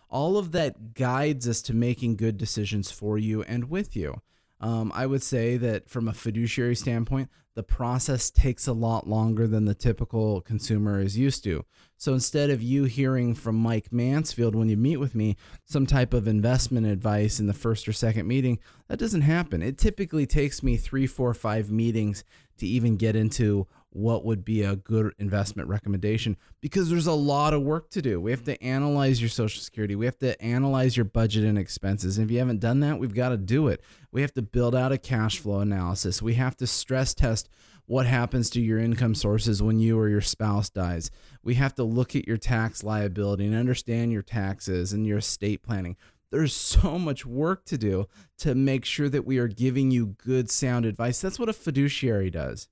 All 0.10 0.38
of 0.38 0.52
that 0.52 0.94
guides 0.94 1.48
us 1.50 1.64
to 1.64 1.74
making 1.74 2.18
good 2.18 2.38
decisions 2.38 2.92
for 2.92 3.18
you 3.18 3.42
and 3.42 3.68
with 3.68 3.96
you. 3.96 4.22
Um, 4.64 4.94
I 4.96 5.06
would 5.08 5.22
say 5.22 5.58
that 5.58 5.90
from 5.90 6.08
a 6.08 6.14
fiduciary 6.14 6.78
standpoint, 6.78 7.28
the 7.54 7.64
process 7.64 8.32
takes 8.32 8.66
a 8.66 8.72
lot 8.72 9.10
longer 9.10 9.46
than 9.46 9.66
the 9.66 9.76
typical 9.76 10.40
consumer 10.40 11.02
is 11.02 11.18
used 11.18 11.44
to. 11.44 11.66
So 11.98 12.14
instead 12.14 12.50
of 12.50 12.64
you 12.64 12.86
hearing 12.86 13.36
from 13.36 13.58
Mike 13.58 13.92
Mansfield 13.92 14.56
when 14.56 14.70
you 14.70 14.78
meet 14.78 14.98
with 14.98 15.16
me 15.16 15.36
some 15.66 15.86
type 15.86 16.14
of 16.14 16.30
investment 16.30 16.88
advice 16.88 17.42
in 17.42 17.48
the 17.48 17.54
first 17.54 17.90
or 17.90 17.94
second 17.94 18.26
meeting, 18.26 18.58
that 18.88 19.00
doesn't 19.00 19.24
happen. 19.24 19.62
It 19.62 19.78
typically 19.78 20.26
takes 20.26 20.64
me 20.64 20.78
three, 20.78 21.08
four, 21.08 21.34
five 21.34 21.70
meetings 21.70 22.24
to 22.58 22.66
even 22.66 22.96
get 22.96 23.18
into 23.18 23.68
what 23.94 24.26
would 24.26 24.44
be 24.44 24.64
a 24.64 24.76
good 24.76 25.14
investment 25.20 25.70
recommendation 25.70 26.36
because 26.62 26.90
there's 26.90 27.08
a 27.08 27.14
lot 27.14 27.54
of 27.54 27.62
work 27.62 27.92
to 27.92 28.02
do. 28.02 28.20
We 28.20 28.32
have 28.32 28.44
to 28.46 28.62
analyze 28.62 29.22
your 29.22 29.30
social 29.30 29.62
security. 29.62 29.96
We 29.96 30.06
have 30.06 30.18
to 30.20 30.42
analyze 30.42 30.98
your 30.98 31.06
budget 31.06 31.44
and 31.44 31.58
expenses. 31.58 32.18
And 32.18 32.26
if 32.26 32.32
you 32.32 32.40
haven't 32.40 32.60
done 32.60 32.80
that, 32.80 32.98
we've 32.98 33.14
got 33.14 33.30
to 33.30 33.38
do 33.38 33.68
it. 33.68 33.82
We 34.12 34.22
have 34.22 34.34
to 34.34 34.42
build 34.42 34.76
out 34.76 34.92
a 34.92 34.98
cash 34.98 35.40
flow 35.40 35.60
analysis. 35.60 36.22
We 36.22 36.34
have 36.36 36.58
to 36.58 36.68
stress 36.68 37.14
test 37.14 37.50
what 37.86 38.06
happens 38.06 38.50
to 38.52 38.62
your 38.62 38.80
income 38.80 39.14
sources 39.14 39.62
when 39.62 39.80
you 39.80 40.00
or 40.00 40.10
your 40.10 40.22
spouse 40.22 40.70
dies. 40.70 41.12
We 41.44 41.56
have 41.56 41.76
to 41.76 41.84
look 41.84 42.16
at 42.16 42.28
your 42.28 42.38
tax 42.38 42.84
liability 42.84 43.46
and 43.46 43.56
understand 43.56 44.12
your 44.12 44.22
taxes 44.22 44.94
and 44.94 45.06
your 45.06 45.20
estate 45.20 45.62
planning. 45.62 45.98
There's 46.32 46.56
so 46.56 46.98
much 46.98 47.26
work 47.26 47.66
to 47.66 47.78
do 47.78 48.08
to 48.40 48.56
make 48.56 48.86
sure 48.86 49.10
that 49.10 49.26
we 49.26 49.38
are 49.38 49.48
giving 49.48 49.92
you 49.92 50.08
good, 50.08 50.50
sound 50.50 50.86
advice. 50.86 51.22
That's 51.22 51.38
what 51.38 51.50
a 51.50 51.54
fiduciary 51.54 52.32
does. 52.32 52.68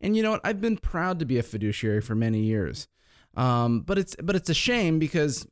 And 0.00 0.16
you 0.16 0.22
know 0.22 0.32
what? 0.32 0.40
I've 0.44 0.60
been 0.60 0.76
proud 0.76 1.18
to 1.18 1.24
be 1.24 1.38
a 1.38 1.42
fiduciary 1.42 2.00
for 2.00 2.14
many 2.14 2.40
years. 2.40 2.88
Um, 3.36 3.80
but 3.80 3.98
it's 3.98 4.16
but 4.22 4.36
it's 4.36 4.50
a 4.50 4.54
shame 4.54 4.98
because 4.98 5.46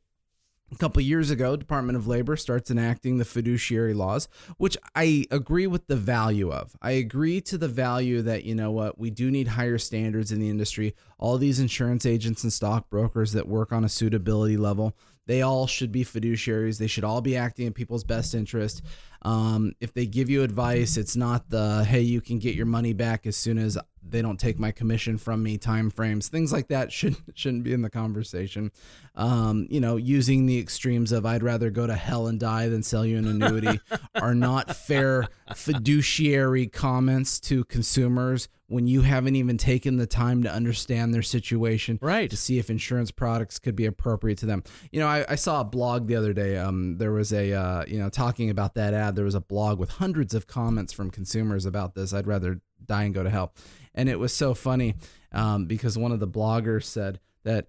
a 0.71 0.75
couple 0.75 1.01
years 1.01 1.29
ago, 1.29 1.55
Department 1.55 1.97
of 1.97 2.07
Labor 2.07 2.35
starts 2.35 2.69
enacting 2.69 3.17
the 3.17 3.25
fiduciary 3.25 3.93
laws, 3.93 4.27
which 4.57 4.77
I 4.95 5.25
agree 5.31 5.67
with 5.67 5.87
the 5.87 5.95
value 5.95 6.51
of. 6.51 6.75
I 6.81 6.91
agree 6.91 7.39
to 7.41 7.57
the 7.57 7.69
value 7.69 8.21
that, 8.23 8.43
you 8.43 8.53
know 8.53 8.71
what, 8.71 8.99
we 8.99 9.09
do 9.09 9.31
need 9.31 9.49
higher 9.49 9.77
standards 9.77 10.31
in 10.31 10.39
the 10.39 10.49
industry. 10.49 10.93
All 11.17 11.37
these 11.37 11.59
insurance 11.59 12.05
agents 12.05 12.43
and 12.43 12.51
stockbrokers 12.51 13.31
that 13.31 13.47
work 13.47 13.71
on 13.71 13.85
a 13.85 13.89
suitability 13.89 14.57
level, 14.57 14.93
they 15.25 15.41
all 15.41 15.67
should 15.67 15.91
be 15.91 16.03
fiduciaries. 16.03 16.79
They 16.79 16.87
should 16.87 17.03
all 17.05 17.21
be 17.21 17.37
acting 17.37 17.67
in 17.67 17.73
people's 17.73 18.03
best 18.03 18.33
interest. 18.33 18.81
Um, 19.21 19.73
if 19.79 19.93
they 19.93 20.05
give 20.05 20.29
you 20.29 20.43
advice, 20.43 20.97
it's 20.97 21.15
not 21.15 21.49
the 21.49 21.85
hey, 21.85 22.01
you 22.01 22.21
can 22.21 22.39
get 22.39 22.55
your 22.55 22.65
money 22.65 22.93
back 22.93 23.25
as 23.25 23.35
soon 23.35 23.57
as 23.57 23.77
they 24.11 24.21
don't 24.21 24.39
take 24.39 24.59
my 24.59 24.71
commission 24.71 25.17
from 25.17 25.43
me 25.43 25.57
time 25.57 25.89
frames 25.89 26.27
things 26.27 26.51
like 26.51 26.67
that 26.67 26.91
should 26.97 27.15
shouldn't 27.33 27.63
be 27.63 27.73
in 27.73 27.81
the 27.81 27.89
conversation. 27.89 28.71
Um, 29.15 29.67
you 29.69 29.79
know 29.79 29.95
using 29.95 30.45
the 30.45 30.59
extremes 30.59 31.11
of 31.11 31.25
i'd 31.25 31.41
rather 31.41 31.71
go 31.71 31.87
to 31.87 31.95
hell 31.95 32.27
and 32.27 32.39
die 32.39 32.69
than 32.69 32.83
sell 32.83 33.03
you 33.03 33.17
an 33.17 33.25
annuity 33.25 33.79
are 34.15 34.35
not 34.35 34.75
fair 34.75 35.27
fiduciary 35.55 36.67
comments 36.67 37.39
to 37.41 37.63
consumers 37.63 38.47
when 38.67 38.85
you 38.85 39.01
haven't 39.01 39.35
even 39.35 39.57
taken 39.57 39.95
the 39.97 40.05
time 40.05 40.43
to 40.43 40.51
understand 40.51 41.13
their 41.13 41.21
situation 41.21 41.97
right. 42.01 42.29
to 42.29 42.37
see 42.37 42.59
if 42.59 42.69
insurance 42.69 43.11
products 43.11 43.59
could 43.59 43.75
be 43.75 43.85
appropriate 43.85 44.37
to 44.37 44.45
them. 44.45 44.63
You 44.91 44.99
know 44.99 45.07
i, 45.07 45.25
I 45.27 45.35
saw 45.35 45.61
a 45.61 45.65
blog 45.65 46.07
the 46.07 46.15
other 46.15 46.33
day 46.33 46.57
um, 46.57 46.97
there 46.97 47.11
was 47.11 47.33
a 47.33 47.53
uh, 47.53 47.85
you 47.87 47.99
know 47.99 48.09
talking 48.09 48.49
about 48.49 48.75
that 48.75 48.93
ad. 48.93 49.15
There 49.15 49.25
was 49.25 49.35
a 49.35 49.41
blog 49.41 49.79
with 49.79 49.91
hundreds 49.91 50.33
of 50.33 50.47
comments 50.47 50.93
from 50.93 51.11
consumers 51.11 51.65
about 51.65 51.95
this. 51.95 52.13
I'd 52.13 52.27
rather 52.27 52.61
die 52.85 53.03
and 53.03 53.13
go 53.13 53.23
to 53.23 53.29
hell 53.29 53.53
and 53.97 54.07
it 54.07 54.19
was 54.19 54.33
so 54.33 54.53
funny 54.53 54.95
um, 55.33 55.65
because 55.65 55.97
one 55.97 56.11
of 56.11 56.19
the 56.19 56.27
bloggers 56.27 56.83
said 56.83 57.19
that 57.43 57.67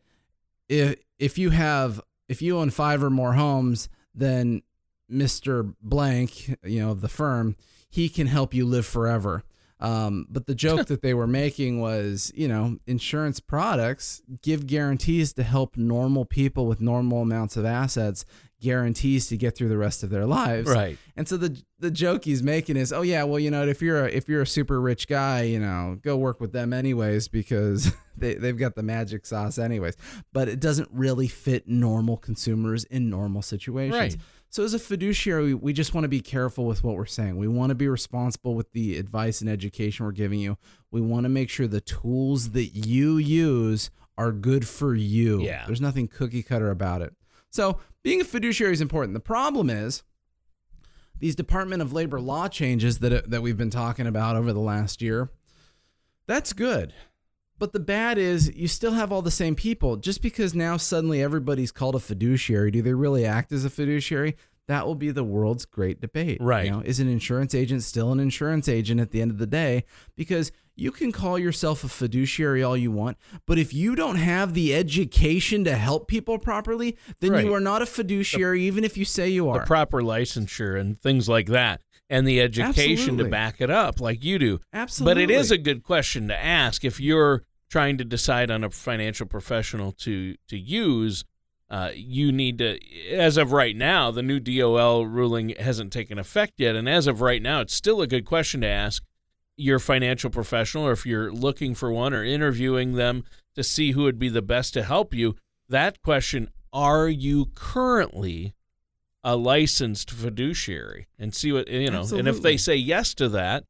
if 0.68 0.96
if 1.18 1.38
you 1.38 1.50
have 1.50 2.00
if 2.28 2.42
you 2.42 2.58
own 2.58 2.70
five 2.70 3.02
or 3.02 3.10
more 3.10 3.32
homes, 3.32 3.88
then 4.14 4.62
Mister 5.08 5.64
Blank, 5.82 6.56
you 6.62 6.80
know, 6.80 6.90
of 6.90 7.00
the 7.00 7.08
firm, 7.08 7.56
he 7.88 8.08
can 8.08 8.26
help 8.26 8.54
you 8.54 8.66
live 8.66 8.86
forever. 8.86 9.42
Um, 9.80 10.26
but 10.28 10.46
the 10.46 10.54
joke 10.54 10.86
that 10.88 11.02
they 11.02 11.14
were 11.14 11.26
making 11.26 11.80
was, 11.80 12.30
you 12.34 12.48
know, 12.48 12.78
insurance 12.86 13.40
products 13.40 14.20
give 14.42 14.66
guarantees 14.66 15.32
to 15.34 15.42
help 15.42 15.76
normal 15.76 16.24
people 16.24 16.66
with 16.66 16.80
normal 16.80 17.22
amounts 17.22 17.56
of 17.56 17.64
assets 17.64 18.24
guarantees 18.60 19.28
to 19.28 19.36
get 19.36 19.56
through 19.56 19.68
the 19.68 19.78
rest 19.78 20.02
of 20.02 20.10
their 20.10 20.26
lives. 20.26 20.68
Right. 20.68 20.98
And 21.16 21.28
so 21.28 21.36
the 21.36 21.60
the 21.78 21.90
joke 21.90 22.24
he's 22.24 22.42
making 22.42 22.76
is, 22.76 22.92
oh 22.92 23.02
yeah, 23.02 23.24
well 23.24 23.38
you 23.38 23.50
know 23.50 23.66
if 23.66 23.80
you're 23.80 24.06
a, 24.06 24.10
if 24.10 24.28
you're 24.28 24.42
a 24.42 24.46
super 24.46 24.80
rich 24.80 25.08
guy, 25.08 25.42
you 25.42 25.60
know, 25.60 25.98
go 26.02 26.16
work 26.16 26.40
with 26.40 26.52
them 26.52 26.72
anyways 26.72 27.28
because 27.28 27.92
they 28.16 28.34
they've 28.34 28.58
got 28.58 28.74
the 28.74 28.82
magic 28.82 29.26
sauce 29.26 29.58
anyways. 29.58 29.96
But 30.32 30.48
it 30.48 30.60
doesn't 30.60 30.88
really 30.92 31.28
fit 31.28 31.68
normal 31.68 32.16
consumers 32.16 32.84
in 32.84 33.10
normal 33.10 33.42
situations. 33.42 34.14
Right. 34.14 34.16
So 34.50 34.64
as 34.64 34.72
a 34.72 34.78
fiduciary, 34.78 35.52
we 35.52 35.74
just 35.74 35.92
want 35.92 36.04
to 36.04 36.08
be 36.08 36.22
careful 36.22 36.64
with 36.64 36.82
what 36.82 36.94
we're 36.94 37.04
saying. 37.04 37.36
We 37.36 37.48
want 37.48 37.68
to 37.68 37.74
be 37.74 37.86
responsible 37.86 38.54
with 38.54 38.72
the 38.72 38.96
advice 38.96 39.42
and 39.42 39.50
education 39.50 40.06
we're 40.06 40.12
giving 40.12 40.40
you. 40.40 40.56
We 40.90 41.02
want 41.02 41.24
to 41.24 41.28
make 41.28 41.50
sure 41.50 41.66
the 41.66 41.82
tools 41.82 42.52
that 42.52 42.68
you 42.68 43.18
use 43.18 43.90
are 44.16 44.32
good 44.32 44.66
for 44.66 44.94
you. 44.94 45.42
Yeah. 45.42 45.66
There's 45.66 45.82
nothing 45.82 46.08
cookie 46.08 46.42
cutter 46.42 46.70
about 46.70 47.02
it. 47.02 47.14
So 47.50 47.80
being 48.02 48.20
a 48.20 48.24
fiduciary 48.24 48.72
is 48.72 48.80
important. 48.80 49.14
The 49.14 49.20
problem 49.20 49.70
is 49.70 50.02
these 51.18 51.34
Department 51.34 51.82
of 51.82 51.92
Labor 51.92 52.20
law 52.20 52.48
changes 52.48 52.98
that 53.00 53.12
uh, 53.12 53.22
that 53.26 53.42
we've 53.42 53.56
been 53.56 53.70
talking 53.70 54.06
about 54.06 54.36
over 54.36 54.52
the 54.52 54.60
last 54.60 55.02
year. 55.02 55.30
That's 56.26 56.52
good. 56.52 56.92
But 57.58 57.72
the 57.72 57.80
bad 57.80 58.18
is 58.18 58.54
you 58.54 58.68
still 58.68 58.92
have 58.92 59.10
all 59.10 59.22
the 59.22 59.30
same 59.30 59.56
people. 59.56 59.96
Just 59.96 60.22
because 60.22 60.54
now 60.54 60.76
suddenly 60.76 61.20
everybody's 61.20 61.72
called 61.72 61.96
a 61.96 62.00
fiduciary, 62.00 62.70
do 62.70 62.82
they 62.82 62.94
really 62.94 63.26
act 63.26 63.50
as 63.50 63.64
a 63.64 63.70
fiduciary? 63.70 64.36
That 64.68 64.86
will 64.86 64.94
be 64.94 65.10
the 65.10 65.24
world's 65.24 65.64
great 65.64 66.00
debate. 66.00 66.38
Right. 66.40 66.66
You 66.66 66.70
know, 66.70 66.80
is 66.80 67.00
an 67.00 67.08
insurance 67.08 67.54
agent 67.54 67.82
still 67.82 68.12
an 68.12 68.20
insurance 68.20 68.68
agent 68.68 69.00
at 69.00 69.10
the 69.10 69.22
end 69.22 69.30
of 69.30 69.38
the 69.38 69.46
day? 69.46 69.84
Because 70.14 70.52
you 70.78 70.92
can 70.92 71.10
call 71.12 71.38
yourself 71.38 71.82
a 71.82 71.88
fiduciary 71.88 72.62
all 72.62 72.76
you 72.76 72.90
want, 72.92 73.16
but 73.46 73.58
if 73.58 73.74
you 73.74 73.94
don't 73.96 74.16
have 74.16 74.54
the 74.54 74.74
education 74.74 75.64
to 75.64 75.74
help 75.74 76.06
people 76.08 76.38
properly, 76.38 76.96
then 77.20 77.32
Right. 77.32 77.44
you 77.44 77.52
are 77.52 77.60
not 77.60 77.82
a 77.82 77.86
fiduciary, 77.86 78.62
even 78.62 78.84
if 78.84 78.96
you 78.96 79.04
say 79.04 79.28
you 79.28 79.48
are. 79.48 79.58
the 79.60 79.66
proper 79.66 80.00
licensure 80.02 80.78
and 80.78 80.96
things 80.96 81.28
like 81.28 81.48
that 81.48 81.80
and 82.08 82.26
the 82.26 82.40
education 82.40 82.92
Absolutely. 82.92 83.24
to 83.24 83.30
back 83.30 83.60
it 83.60 83.70
up 83.70 84.00
like 84.00 84.24
you 84.24 84.38
do 84.38 84.60
Absolutely. 84.72 85.14
but 85.14 85.20
it 85.20 85.30
is 85.34 85.50
a 85.50 85.58
good 85.58 85.82
question 85.82 86.28
to 86.28 86.36
ask 86.42 86.84
if 86.84 86.98
you're 87.00 87.42
trying 87.68 87.98
to 87.98 88.04
decide 88.04 88.50
on 88.50 88.64
a 88.64 88.70
financial 88.70 89.26
professional 89.26 89.92
to 89.92 90.34
to 90.48 90.56
use 90.56 91.24
uh, 91.68 91.90
you 91.94 92.32
need 92.32 92.56
to 92.56 92.78
as 93.12 93.36
of 93.36 93.52
right 93.52 93.76
now 93.76 94.10
the 94.10 94.22
new 94.22 94.40
dol 94.40 95.04
ruling 95.06 95.50
hasn't 95.60 95.92
taken 95.92 96.18
effect 96.18 96.54
yet 96.56 96.74
and 96.74 96.88
as 96.88 97.06
of 97.06 97.20
right 97.20 97.42
now 97.42 97.60
it's 97.60 97.74
still 97.74 98.00
a 98.00 98.06
good 98.06 98.24
question 98.24 98.62
to 98.62 98.66
ask 98.66 99.02
your 99.58 99.78
financial 99.78 100.30
professional 100.30 100.86
or 100.86 100.92
if 100.92 101.04
you're 101.04 101.32
looking 101.32 101.74
for 101.74 101.92
one 101.92 102.14
or 102.14 102.24
interviewing 102.24 102.94
them 102.94 103.24
to 103.54 103.62
see 103.62 103.90
who 103.92 104.04
would 104.04 104.18
be 104.18 104.28
the 104.28 104.40
best 104.40 104.72
to 104.72 104.82
help 104.84 105.12
you 105.12 105.34
that 105.68 106.00
question 106.02 106.48
are 106.72 107.08
you 107.08 107.46
currently 107.54 108.54
a 109.24 109.36
licensed 109.36 110.10
fiduciary? 110.10 111.06
And 111.18 111.34
see 111.34 111.52
what 111.52 111.68
you 111.68 111.90
know 111.90 112.06
and 112.12 112.28
if 112.28 112.40
they 112.40 112.56
say 112.56 112.76
yes 112.76 113.14
to 113.14 113.28
that 113.30 113.64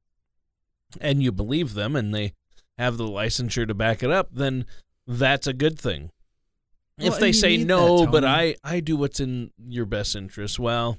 and 1.00 1.22
you 1.22 1.32
believe 1.32 1.74
them 1.74 1.96
and 1.96 2.14
they 2.14 2.32
have 2.76 2.96
the 2.96 3.04
licensure 3.04 3.66
to 3.66 3.74
back 3.74 4.02
it 4.02 4.10
up 4.10 4.28
then 4.32 4.66
that's 5.06 5.46
a 5.46 5.52
good 5.52 5.78
thing. 5.78 6.10
Well, 6.98 7.12
if 7.12 7.18
they 7.18 7.32
say 7.32 7.56
no 7.56 8.00
that, 8.00 8.10
but 8.10 8.24
i 8.24 8.56
i 8.62 8.80
do 8.80 8.96
what's 8.96 9.20
in 9.20 9.52
your 9.66 9.86
best 9.86 10.14
interest 10.14 10.58
well 10.58 10.98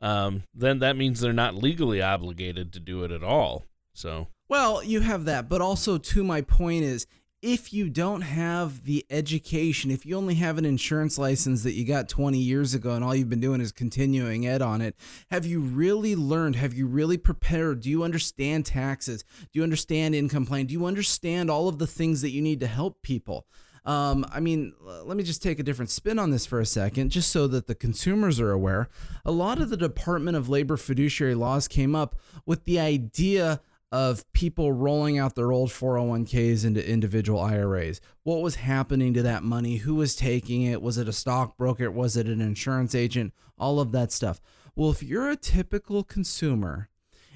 um, 0.00 0.42
then 0.52 0.80
that 0.80 0.96
means 0.96 1.20
they're 1.20 1.32
not 1.32 1.54
legally 1.54 2.02
obligated 2.02 2.72
to 2.72 2.80
do 2.80 3.04
it 3.04 3.12
at 3.12 3.22
all 3.22 3.66
so 3.92 4.28
Well, 4.48 4.82
you 4.82 5.00
have 5.00 5.24
that, 5.26 5.48
but 5.48 5.60
also 5.60 5.98
to 5.98 6.24
my 6.24 6.40
point 6.42 6.84
is 6.84 7.06
if 7.42 7.72
you 7.72 7.90
don't 7.90 8.20
have 8.20 8.84
the 8.84 9.04
education, 9.10 9.90
if 9.90 10.06
you 10.06 10.16
only 10.16 10.36
have 10.36 10.58
an 10.58 10.64
insurance 10.64 11.18
license 11.18 11.64
that 11.64 11.72
you 11.72 11.84
got 11.84 12.08
20 12.08 12.38
years 12.38 12.72
ago 12.72 12.92
and 12.92 13.04
all 13.04 13.16
you've 13.16 13.28
been 13.28 13.40
doing 13.40 13.60
is 13.60 13.72
continuing 13.72 14.46
ed 14.46 14.62
on 14.62 14.80
it, 14.80 14.94
have 15.28 15.44
you 15.44 15.60
really 15.60 16.14
learned? 16.14 16.54
Have 16.54 16.72
you 16.72 16.86
really 16.86 17.16
prepared? 17.16 17.80
Do 17.80 17.90
you 17.90 18.04
understand 18.04 18.64
taxes? 18.64 19.24
Do 19.40 19.58
you 19.58 19.64
understand 19.64 20.14
income 20.14 20.46
plan? 20.46 20.66
Do 20.66 20.72
you 20.72 20.86
understand 20.86 21.50
all 21.50 21.66
of 21.66 21.78
the 21.78 21.86
things 21.86 22.22
that 22.22 22.30
you 22.30 22.40
need 22.40 22.60
to 22.60 22.68
help 22.68 23.02
people? 23.02 23.46
Um, 23.84 24.24
I 24.32 24.38
mean, 24.38 24.74
let 24.80 25.16
me 25.16 25.24
just 25.24 25.42
take 25.42 25.58
a 25.58 25.64
different 25.64 25.90
spin 25.90 26.20
on 26.20 26.30
this 26.30 26.46
for 26.46 26.60
a 26.60 26.66
second, 26.66 27.10
just 27.10 27.32
so 27.32 27.48
that 27.48 27.66
the 27.66 27.74
consumers 27.74 28.38
are 28.38 28.52
aware. 28.52 28.88
A 29.24 29.32
lot 29.32 29.60
of 29.60 29.70
the 29.70 29.76
Department 29.76 30.36
of 30.36 30.48
Labor 30.48 30.76
fiduciary 30.76 31.34
laws 31.34 31.66
came 31.66 31.96
up 31.96 32.14
with 32.46 32.64
the 32.64 32.78
idea 32.78 33.60
of 33.92 34.24
people 34.32 34.72
rolling 34.72 35.18
out 35.18 35.34
their 35.34 35.52
old 35.52 35.68
401ks 35.68 36.64
into 36.64 36.88
individual 36.88 37.38
IRAs. 37.38 38.00
What 38.22 38.40
was 38.40 38.54
happening 38.56 39.12
to 39.12 39.22
that 39.22 39.42
money? 39.42 39.76
Who 39.76 39.96
was 39.96 40.16
taking 40.16 40.62
it? 40.62 40.80
Was 40.80 40.96
it 40.96 41.08
a 41.08 41.12
stockbroker? 41.12 41.90
Was 41.90 42.16
it 42.16 42.26
an 42.26 42.40
insurance 42.40 42.94
agent? 42.94 43.34
All 43.58 43.78
of 43.78 43.92
that 43.92 44.10
stuff. 44.10 44.40
Well, 44.74 44.90
if 44.90 45.02
you're 45.02 45.28
a 45.28 45.36
typical 45.36 46.02
consumer 46.02 46.88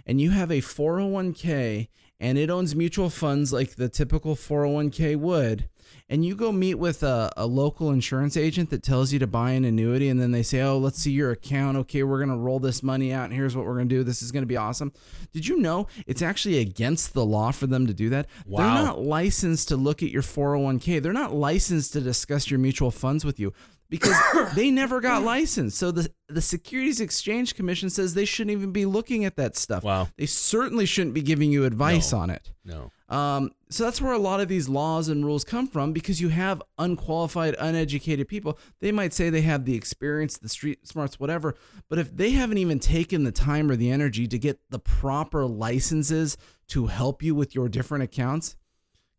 and 0.06 0.18
you 0.18 0.30
have 0.30 0.50
a 0.50 0.62
401k 0.62 1.88
and 2.18 2.38
it 2.38 2.48
owns 2.48 2.74
mutual 2.74 3.10
funds 3.10 3.52
like 3.52 3.76
the 3.76 3.90
typical 3.90 4.34
401k 4.34 5.16
would, 5.16 5.68
and 6.08 6.24
you 6.24 6.34
go 6.34 6.52
meet 6.52 6.74
with 6.74 7.02
a, 7.02 7.32
a 7.36 7.46
local 7.46 7.90
insurance 7.90 8.36
agent 8.36 8.70
that 8.70 8.82
tells 8.82 9.12
you 9.12 9.18
to 9.18 9.26
buy 9.26 9.50
an 9.52 9.64
annuity, 9.64 10.08
and 10.08 10.20
then 10.20 10.30
they 10.32 10.42
say, 10.42 10.60
Oh, 10.62 10.78
let's 10.78 10.98
see 10.98 11.10
your 11.12 11.30
account. 11.30 11.76
Okay, 11.78 12.02
we're 12.02 12.18
going 12.18 12.28
to 12.30 12.36
roll 12.36 12.58
this 12.58 12.82
money 12.82 13.12
out, 13.12 13.24
and 13.24 13.32
here's 13.34 13.56
what 13.56 13.66
we're 13.66 13.74
going 13.76 13.88
to 13.88 13.94
do. 13.94 14.04
This 14.04 14.22
is 14.22 14.32
going 14.32 14.42
to 14.42 14.46
be 14.46 14.56
awesome. 14.56 14.92
Did 15.32 15.46
you 15.46 15.58
know 15.58 15.86
it's 16.06 16.22
actually 16.22 16.58
against 16.58 17.14
the 17.14 17.24
law 17.24 17.50
for 17.50 17.66
them 17.66 17.86
to 17.86 17.94
do 17.94 18.08
that? 18.10 18.26
Wow. 18.46 18.58
They're 18.74 18.84
not 18.84 19.00
licensed 19.00 19.68
to 19.68 19.76
look 19.76 20.02
at 20.02 20.10
your 20.10 20.22
401k, 20.22 21.02
they're 21.02 21.12
not 21.12 21.34
licensed 21.34 21.92
to 21.94 22.00
discuss 22.00 22.50
your 22.50 22.58
mutual 22.60 22.90
funds 22.90 23.24
with 23.24 23.38
you. 23.40 23.52
Because 23.88 24.16
they 24.56 24.72
never 24.72 25.00
got 25.00 25.22
licensed. 25.22 25.78
So 25.78 25.92
the 25.92 26.10
the 26.28 26.42
Securities 26.42 27.00
Exchange 27.00 27.54
Commission 27.54 27.88
says 27.88 28.14
they 28.14 28.24
shouldn't 28.24 28.50
even 28.50 28.72
be 28.72 28.84
looking 28.84 29.24
at 29.24 29.36
that 29.36 29.56
stuff. 29.56 29.84
Wow. 29.84 30.08
They 30.18 30.26
certainly 30.26 30.86
shouldn't 30.86 31.14
be 31.14 31.22
giving 31.22 31.52
you 31.52 31.64
advice 31.64 32.10
No. 32.10 32.18
on 32.18 32.30
it. 32.30 32.50
no 32.64 32.90
Um, 33.08 33.52
so 33.68 33.84
that's 33.84 34.00
where 34.00 34.12
a 34.12 34.18
lot 34.18 34.40
of 34.40 34.48
these 34.48 34.68
laws 34.68 35.08
and 35.08 35.24
rules 35.24 35.44
come 35.44 35.66
from 35.66 35.92
because 35.92 36.20
you 36.20 36.28
have 36.28 36.62
unqualified, 36.78 37.56
uneducated 37.58 38.28
people. 38.28 38.58
They 38.80 38.92
might 38.92 39.12
say 39.12 39.28
they 39.28 39.40
have 39.40 39.64
the 39.64 39.74
experience, 39.74 40.38
the 40.38 40.48
street 40.48 40.86
smarts, 40.86 41.18
whatever, 41.18 41.56
but 41.88 41.98
if 41.98 42.14
they 42.16 42.30
haven't 42.30 42.58
even 42.58 42.78
taken 42.78 43.24
the 43.24 43.32
time 43.32 43.70
or 43.70 43.76
the 43.76 43.90
energy 43.90 44.28
to 44.28 44.38
get 44.38 44.60
the 44.70 44.78
proper 44.78 45.46
licenses 45.46 46.36
to 46.68 46.86
help 46.86 47.22
you 47.22 47.34
with 47.34 47.54
your 47.54 47.68
different 47.68 48.04
accounts, 48.04 48.54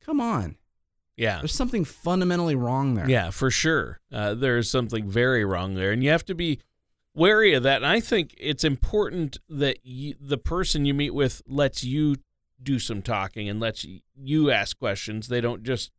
come 0.01 0.21
on. 0.21 0.55
yeah 1.17 1.39
There's 1.39 1.53
something 1.53 1.83
fundamentally 1.83 2.55
wrong 2.55 2.93
there. 2.93 3.09
Yeah, 3.09 3.31
for 3.31 3.51
sure. 3.51 3.99
Uh, 4.11 4.33
there's 4.33 4.69
something 4.69 5.09
very 5.09 5.43
wrong 5.43 5.75
there, 5.75 5.91
and 5.91 6.01
you 6.01 6.09
have 6.09 6.25
to 6.25 6.35
be 6.35 6.61
wary 7.13 7.53
of 7.53 7.63
that. 7.63 7.77
And 7.77 7.85
I 7.85 7.99
think 7.99 8.33
it's 8.37 8.63
important 8.63 9.39
that 9.49 9.79
you, 9.83 10.15
the 10.21 10.37
person 10.37 10.85
you 10.85 10.93
meet 10.93 11.13
with 11.13 11.41
lets 11.47 11.83
you 11.83 12.15
do 12.61 12.79
some 12.79 13.01
talking 13.01 13.47
and 13.47 13.59
lets 13.59 13.85
you 14.15 14.51
ask 14.51 14.77
questions. 14.77 15.27
They 15.27 15.41
don't 15.41 15.63
just, 15.63 15.91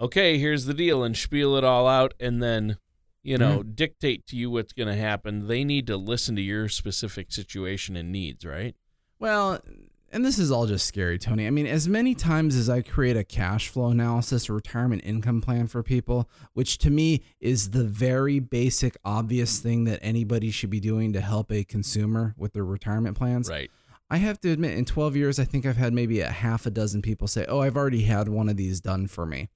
okay, 0.00 0.38
here's 0.38 0.66
the 0.66 0.74
deal, 0.74 1.02
and 1.04 1.16
spiel 1.16 1.56
it 1.56 1.64
all 1.64 1.86
out, 1.86 2.14
and 2.20 2.42
then 2.42 2.78
you 3.24 3.38
know, 3.38 3.60
mm-hmm. 3.60 3.70
dictate 3.72 4.26
to 4.26 4.36
you 4.36 4.50
what's 4.50 4.74
going 4.74 4.86
to 4.86 4.94
happen. 4.94 5.48
They 5.48 5.64
need 5.64 5.86
to 5.88 5.96
listen 5.96 6.36
to 6.36 6.42
your 6.42 6.68
specific 6.68 7.32
situation 7.32 7.96
and 7.96 8.12
needs, 8.12 8.44
right? 8.44 8.76
Well, 9.18 9.60
and 10.12 10.24
this 10.24 10.38
is 10.38 10.52
all 10.52 10.66
just 10.66 10.86
scary, 10.86 11.18
Tony. 11.18 11.46
I 11.46 11.50
mean, 11.50 11.66
as 11.66 11.88
many 11.88 12.14
times 12.14 12.54
as 12.54 12.68
I 12.68 12.82
create 12.82 13.16
a 13.16 13.24
cash 13.24 13.68
flow 13.68 13.88
analysis 13.88 14.50
or 14.50 14.54
retirement 14.54 15.02
income 15.04 15.40
plan 15.40 15.66
for 15.66 15.82
people, 15.82 16.28
which 16.52 16.76
to 16.78 16.90
me 16.90 17.22
is 17.40 17.70
the 17.70 17.82
very 17.82 18.40
basic, 18.40 18.96
obvious 19.04 19.58
thing 19.58 19.84
that 19.84 20.00
anybody 20.02 20.50
should 20.50 20.70
be 20.70 20.78
doing 20.78 21.14
to 21.14 21.22
help 21.22 21.50
a 21.50 21.64
consumer 21.64 22.34
with 22.36 22.52
their 22.52 22.64
retirement 22.64 23.16
plans. 23.16 23.48
Right. 23.48 23.70
I 24.10 24.18
have 24.18 24.40
to 24.42 24.50
admit, 24.50 24.76
in 24.76 24.84
12 24.84 25.16
years, 25.16 25.38
I 25.38 25.44
think 25.44 25.64
I've 25.66 25.76
had 25.76 25.92
maybe 25.92 26.20
a 26.20 26.30
half 26.30 26.66
a 26.66 26.70
dozen 26.70 27.02
people 27.02 27.26
say, 27.26 27.46
Oh, 27.48 27.60
I've 27.60 27.76
already 27.76 28.02
had 28.02 28.28
one 28.28 28.48
of 28.48 28.56
these 28.56 28.80
done 28.80 29.06
for 29.06 29.24
me. 29.26 29.48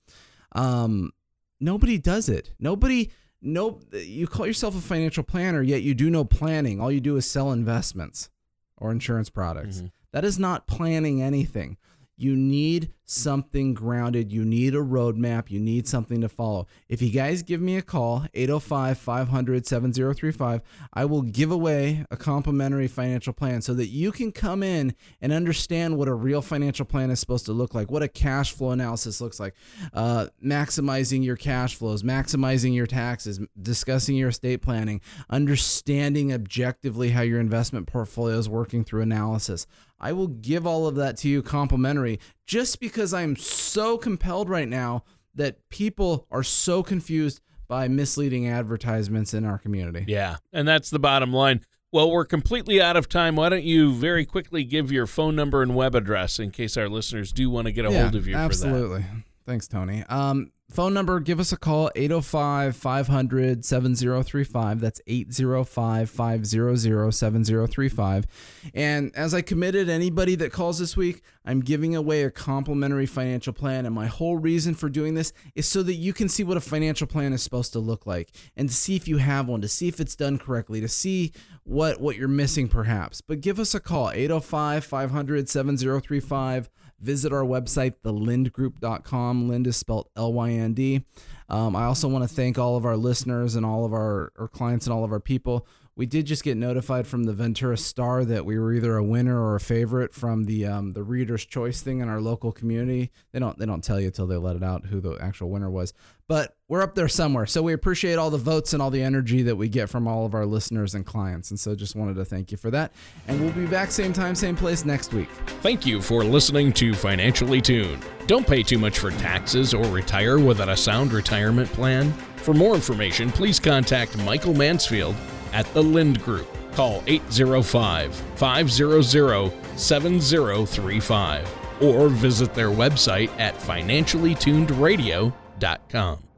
Um, 0.53 1.13
nobody 1.61 1.99
does 1.99 2.29
it. 2.29 2.51
Nobody, 2.59 3.11
no, 3.43 3.81
you 3.93 4.27
call 4.27 4.47
yourself 4.47 4.77
a 4.77 4.81
financial 4.81 5.23
planner, 5.23 5.63
yet 5.63 5.83
you 5.83 5.95
do 5.95 6.11
no 6.11 6.25
planning. 6.25 6.81
All 6.81 6.91
you 6.91 7.01
do 7.01 7.17
is 7.17 7.31
sell 7.31 7.53
investments 7.53 8.31
or 8.79 8.91
insurance 8.91 9.29
products. 9.31 9.83
Mhm. 9.83 9.91
That 10.13 10.25
is 10.25 10.39
not 10.39 10.67
planning 10.67 11.21
anything. 11.23 11.77
You 12.19 12.35
need 12.37 12.93
something 13.05 13.73
grounded. 13.73 14.31
You 14.31 14.45
need 14.45 14.75
a 14.75 14.79
roadmap. 14.79 15.51
You 15.51 15.61
need 15.61 15.89
something 15.89 16.21
to 16.21 16.29
follow. 16.29 16.67
If 16.89 17.01
you 17.01 17.11
guys 17.11 17.43
give 17.43 17.61
me 17.61 17.77
a 17.77 17.83
call, 17.83 18.27
805 18.35 18.99
500 18.99 19.67
7035, 19.67 20.61
I 20.93 21.05
will 21.07 21.23
give 21.23 21.51
away 21.51 22.05
a 22.11 22.17
complimentary 22.17 22.89
financial 22.89 23.33
plan 23.33 23.63
so 23.63 23.73
that 23.75 23.87
you 23.87 24.13
can 24.13 24.31
come 24.33 24.63
in 24.63 24.95
and 25.23 25.33
understand 25.33 25.97
what 25.97 26.09
a 26.09 26.13
real 26.13 26.43
financial 26.43 26.85
plan 26.85 27.11
is 27.11 27.21
supposed 27.21 27.47
to 27.47 27.53
look 27.53 27.73
like, 27.73 27.91
what 27.91 28.03
a 28.03 28.09
cash 28.09 28.53
flow 28.53 28.73
analysis 28.73 29.21
looks 29.21 29.41
like, 29.41 29.55
uh, 29.95 30.27
maximizing 30.45 31.25
your 31.25 31.37
cash 31.37 31.77
flows, 31.77 32.03
maximizing 32.03 32.75
your 32.75 32.87
taxes, 32.87 33.41
discussing 33.61 34.17
your 34.17 34.29
estate 34.29 34.61
planning, 34.61 35.01
understanding 35.31 36.33
objectively 36.33 37.11
how 37.11 37.23
your 37.23 37.41
investment 37.41 37.87
portfolio 37.87 38.37
is 38.37 38.49
working 38.49 38.85
through 38.85 39.03
analysis. 39.03 39.67
I 40.01 40.13
will 40.13 40.29
give 40.29 40.67
all 40.67 40.87
of 40.87 40.95
that 40.97 41.17
to 41.19 41.29
you 41.29 41.43
complimentary 41.43 42.21
just 42.47 42.81
because 42.81 43.13
I'm 43.13 43.37
so 43.37 43.99
compelled 43.99 44.49
right 44.49 44.69
now 44.69 45.05
that 45.35 45.69
people 45.69 46.27
are 46.31 46.43
so 46.43 46.83
confused 46.83 47.41
by 47.69 47.89
misleading 47.89 48.49
advertisements 48.49 49.35
in 49.35 49.45
our 49.45 49.59
community. 49.59 50.05
Yeah. 50.09 50.37
And 50.53 50.67
that's 50.67 50.91
the 50.91 50.99
bottom 50.99 51.33
line. 51.33 51.61
Well, 51.91 52.11
we're 52.11 52.27
completely 52.27 52.83
out 52.83 52.97
of 52.97 53.09
time. 53.09 53.37
Why 53.37 53.49
don't 53.49 53.65
you 53.65 53.95
very 53.95 54.27
quickly 54.27 54.65
give 54.65 54.93
your 54.93 55.07
phone 55.07 55.35
number 55.35 55.63
and 55.63 55.75
web 55.75 55.95
address 55.95 56.39
in 56.39 56.51
case 56.51 56.77
our 56.77 56.89
listeners 56.89 57.33
do 57.33 57.49
want 57.49 57.67
to 57.67 57.73
get 57.73 57.87
a 57.87 57.91
hold 57.91 58.15
of 58.15 58.27
you 58.27 58.37
absolutely. 58.37 58.81
for 58.81 58.99
that? 58.99 59.05
absolutely. 59.05 59.25
Thanks, 59.49 59.67
Tony. 59.67 60.05
Um, 60.11 60.53
phone 60.71 60.93
number, 60.93 61.21
give 61.21 61.41
us 61.41 61.53
a 61.53 61.57
call, 61.57 61.91
805 61.97 62.77
500 62.77 63.65
7035. 63.65 64.79
That's 64.79 65.01
805 65.07 66.11
500 66.11 67.15
7035. 67.15 68.27
And 68.75 69.11
as 69.17 69.33
I 69.33 69.41
committed, 69.41 69.89
anybody 69.89 70.35
that 70.35 70.53
calls 70.53 70.79
this 70.79 70.99
week, 70.99 71.23
I'm 71.47 71.61
giving 71.61 71.97
away 71.97 72.25
a 72.25 72.31
complimentary 72.31 73.07
financial 73.07 73.55
plan. 73.55 73.87
And 73.87 73.95
my 73.95 74.05
whole 74.05 74.37
reason 74.37 74.75
for 74.75 74.91
doing 74.91 75.15
this 75.15 75.33
is 75.55 75.67
so 75.67 75.83
that 75.83 75.95
you 75.95 76.13
can 76.13 76.29
see 76.29 76.45
what 76.45 76.59
a 76.59 76.61
financial 76.61 77.07
plan 77.07 77.33
is 77.33 77.43
supposed 77.43 77.73
to 77.73 77.79
look 77.79 78.05
like 78.07 78.33
and 78.55 78.69
to 78.69 78.75
see 78.75 78.97
if 78.97 79.09
you 79.09 79.17
have 79.17 79.49
one, 79.49 79.63
to 79.63 79.69
see 79.69 79.89
if 79.89 79.99
it's 79.99 80.15
done 80.15 80.37
correctly, 80.37 80.83
to 80.83 80.89
see 80.89 81.33
what, 81.65 82.03
what 82.03 82.17
you're 82.17 82.29
missing 82.29 82.69
perhaps. 82.69 83.23
But 83.23 83.41
give 83.41 83.59
us 83.59 83.75
a 83.75 83.81
call, 83.81 84.11
805 84.11 84.85
500 84.85 85.49
7035 85.49 86.69
visit 87.01 87.33
our 87.33 87.43
website, 87.43 87.95
thelyndgroup.com. 88.05 89.49
Lynd 89.49 89.67
is 89.67 89.77
spelled 89.77 90.09
L 90.17 90.33
Y 90.33 90.51
N 90.51 90.75
D. 90.75 91.05
Um, 91.49 91.75
I 91.75 91.85
also 91.85 92.09
want 92.09 92.29
to 92.29 92.35
thank 92.35 92.59
all 92.59 92.77
of 92.77 92.85
our 92.85 92.97
listeners 92.97 93.55
and 93.55 93.65
all 93.65 93.85
of 93.85 93.93
our, 93.93 94.33
our 94.39 94.49
clients 94.49 94.87
and 94.87 94.93
all 94.93 95.05
of 95.05 95.13
our 95.13 95.21
people. 95.21 95.67
We 95.99 96.07
did 96.07 96.27
just 96.27 96.45
get 96.45 96.57
notified 96.57 97.09
from 97.09 97.25
the 97.25 97.33
Ventura 97.33 97.77
Star 97.77 98.25
that 98.25 98.47
we 98.47 98.57
were 98.57 98.73
either 98.73 98.97
a 98.97 99.03
winner 99.03 99.43
or 99.43 99.57
a 99.57 99.61
favorite 99.61 100.15
from 100.15 100.45
the 100.45 100.65
um, 100.65 100.93
the 100.93 101.03
Reader's 101.03 101.45
Choice 101.45 101.83
thing 101.83 101.99
in 101.99 102.09
our 102.09 102.21
local 102.21 102.53
community. 102.53 103.11
They 103.33 103.41
don't 103.41 103.59
they 103.59 103.67
don't 103.67 103.83
tell 103.83 103.99
you 103.99 104.13
till 104.13 104.29
they 104.29 104.37
let 104.37 104.55
it 104.55 104.63
out 104.63 104.87
who 104.87 105.01
the 105.01 105.19
actual 105.21 105.51
winner 105.51 105.69
was, 105.69 105.93
but 106.29 106.55
we're 106.69 106.83
up 106.83 106.95
there 106.95 107.09
somewhere. 107.09 107.47
So 107.47 107.63
we 107.63 107.73
appreciate 107.73 108.15
all 108.15 108.31
the 108.31 108.39
votes 108.39 108.73
and 108.75 108.81
all 108.81 108.91
the 108.91 109.03
energy 109.03 109.43
that 109.43 109.57
we 109.57 109.69
get 109.69 109.91
from 109.91 110.07
all 110.07 110.25
of 110.25 110.35
our 110.35 110.47
listeners 110.47 110.95
and 110.95 111.05
clients. 111.05 111.51
And 111.51 111.59
so 111.59 111.75
just 111.75 111.97
wanted 111.97 112.15
to 112.15 112.25
thank 112.25 112.53
you 112.53 112.59
for 112.59 112.71
that. 112.71 112.93
And 113.27 113.41
we'll 113.41 113.51
be 113.51 113.67
back 113.67 113.91
same 113.91 114.13
time, 114.13 114.37
same 114.37 114.55
place 114.55 114.85
next 114.85 115.13
week. 115.13 115.29
Thank 115.63 115.85
you 115.85 116.01
for 116.01 116.23
listening 116.23 116.73
to 116.75 116.95
Financially 116.95 117.61
Tuned. 117.61 118.05
Don't 118.29 118.47
pay 118.47 118.63
too 118.63 118.79
much 118.79 119.01
for 119.01 119.11
taxes 119.11 119.75
or 119.75 119.85
retire 119.87 120.39
without 120.39 120.69
a 120.69 120.77
sound 120.77 121.13
retirement 121.13 121.69
plan. 121.73 122.13
For 122.37 122.55
more 122.55 122.77
information, 122.77 123.33
please 123.33 123.59
contact 123.59 124.17
Michael 124.19 124.55
Mansfield 124.55 125.17
at 125.53 125.67
the 125.75 125.83
Lynd 125.83 126.23
Group. 126.23 126.49
Call 126.73 127.03
805 127.07 128.15
500 128.15 129.53
7035 129.79 131.59
or 131.81 132.09
visit 132.09 132.55
their 132.55 132.71
website 132.71 133.29
at 133.39 133.55
financiallytunedradio.com. 133.57 136.28